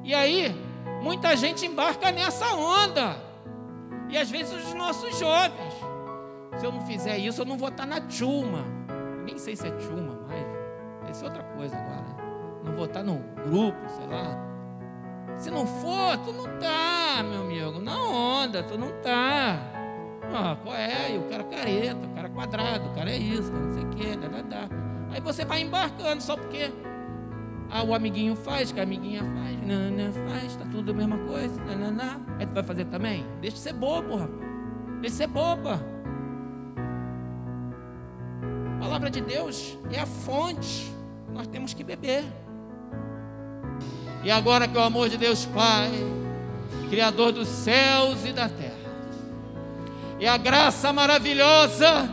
E 0.03 0.13
aí, 0.13 0.55
muita 1.01 1.35
gente 1.35 1.65
embarca 1.65 2.11
nessa 2.11 2.53
onda. 2.53 3.17
E 4.07 4.15
às 4.15 4.29
vezes 4.29 4.53
os 4.53 4.75
nossos 4.75 5.17
jovens. 5.17 5.73
Se 6.59 6.65
eu 6.67 6.71
não 6.71 6.81
fizer 6.85 7.17
isso, 7.17 7.41
eu 7.41 7.45
não 7.45 7.57
vou 7.57 7.69
estar 7.69 7.87
na 7.87 8.07
chuma. 8.07 8.63
Nem 9.25 9.39
sei 9.39 9.55
se 9.55 9.67
é 9.67 9.79
chuma, 9.79 10.19
mas 10.27 10.45
deve 11.01 11.17
ser 11.17 11.25
outra 11.25 11.43
coisa 11.55 11.75
agora. 11.75 12.15
Não 12.63 12.75
vou 12.75 12.85
estar 12.85 13.01
no 13.01 13.15
grupo, 13.43 13.79
sei 13.89 14.05
lá. 14.05 14.37
Se 15.35 15.49
não 15.49 15.65
for, 15.65 16.15
tu 16.23 16.31
não 16.31 16.59
tá, 16.59 17.23
meu 17.23 17.41
amigo. 17.41 17.81
Na 17.81 17.97
onda, 17.97 18.61
tu 18.61 18.77
não 18.77 18.91
tá. 19.01 19.57
Ah, 20.31 20.55
qual 20.63 20.75
é? 20.75 21.17
O 21.17 21.27
cara 21.27 21.43
careta, 21.43 22.05
o 22.05 22.09
cara 22.13 22.29
quadrado, 22.29 22.87
o 22.87 22.93
cara 22.93 23.09
é 23.09 23.17
isso, 23.17 23.51
não 23.51 23.73
sei 23.73 23.83
o 23.83 23.89
quê, 23.89 24.15
dá, 24.15 24.27
dá, 24.27 24.41
dá. 24.43 24.90
Aí 25.11 25.19
você 25.19 25.43
vai 25.43 25.61
embarcando 25.61 26.23
só 26.23 26.35
porque 26.37 26.71
ah, 27.69 27.83
o 27.83 27.93
amiguinho 27.93 28.35
faz, 28.35 28.71
que 28.71 28.79
a 28.79 28.83
amiguinha 28.83 29.23
faz, 29.23 29.61
nanana, 29.65 30.11
faz, 30.27 30.55
tá 30.55 30.65
tudo 30.71 30.91
a 30.91 30.93
mesma 30.93 31.17
coisa, 31.19 31.63
nanana. 31.63 32.19
Aí 32.37 32.45
tu 32.45 32.53
vai 32.53 32.63
fazer 32.63 32.85
também? 32.85 33.25
Deixa 33.39 33.55
de 33.55 33.61
ser 33.63 33.73
bobo, 33.73 34.15
rapaz. 34.17 34.39
Deixa 34.99 35.09
de 35.09 35.11
ser 35.11 35.27
boba. 35.27 35.79
A 38.75 38.79
palavra 38.79 39.09
de 39.09 39.21
Deus 39.21 39.77
é 39.91 39.99
a 39.99 40.05
fonte. 40.05 40.91
Nós 41.33 41.47
temos 41.47 41.73
que 41.73 41.83
beber. 41.83 42.25
E 44.23 44.29
agora 44.29 44.67
que 44.67 44.77
o 44.77 44.81
amor 44.81 45.07
de 45.07 45.17
Deus 45.17 45.45
Pai, 45.45 45.89
Criador 46.89 47.31
dos 47.31 47.47
céus 47.47 48.25
e 48.25 48.33
da 48.33 48.49
terra, 48.49 48.71
e 50.19 50.27
a 50.27 50.37
graça 50.37 50.91
maravilhosa 50.91 52.07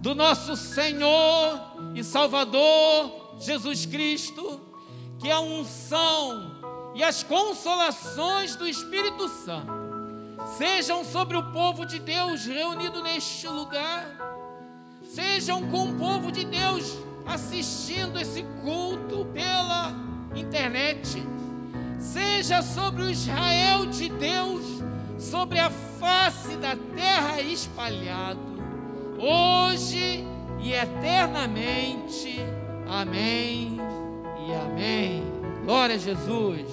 do 0.00 0.14
nosso 0.14 0.56
Senhor 0.56 1.67
e 1.94 2.02
Salvador 2.02 3.36
Jesus 3.38 3.86
Cristo, 3.86 4.60
que 5.18 5.30
a 5.30 5.40
unção 5.40 6.56
e 6.94 7.02
as 7.02 7.22
consolações 7.22 8.56
do 8.56 8.66
Espírito 8.66 9.28
Santo 9.28 9.72
sejam 10.56 11.04
sobre 11.04 11.36
o 11.36 11.52
povo 11.52 11.84
de 11.84 11.98
Deus 11.98 12.44
reunido 12.44 13.02
neste 13.02 13.46
lugar, 13.48 14.06
sejam 15.02 15.68
com 15.70 15.90
o 15.90 15.94
povo 15.94 16.30
de 16.32 16.44
Deus 16.44 16.96
assistindo 17.26 18.18
esse 18.18 18.42
culto 18.62 19.26
pela 19.32 19.92
internet, 20.34 21.22
seja 21.98 22.62
sobre 22.62 23.02
o 23.02 23.10
Israel 23.10 23.86
de 23.86 24.08
Deus, 24.08 24.64
sobre 25.18 25.58
a 25.58 25.70
face 25.70 26.56
da 26.56 26.76
terra 26.94 27.40
espalhado 27.40 28.48
hoje 29.18 30.24
e 30.60 30.72
eternamente. 30.72 32.40
Amém 32.86 33.78
e 34.46 34.54
amém. 34.54 35.22
Glória 35.64 35.96
a 35.96 35.98
Jesus. 35.98 36.68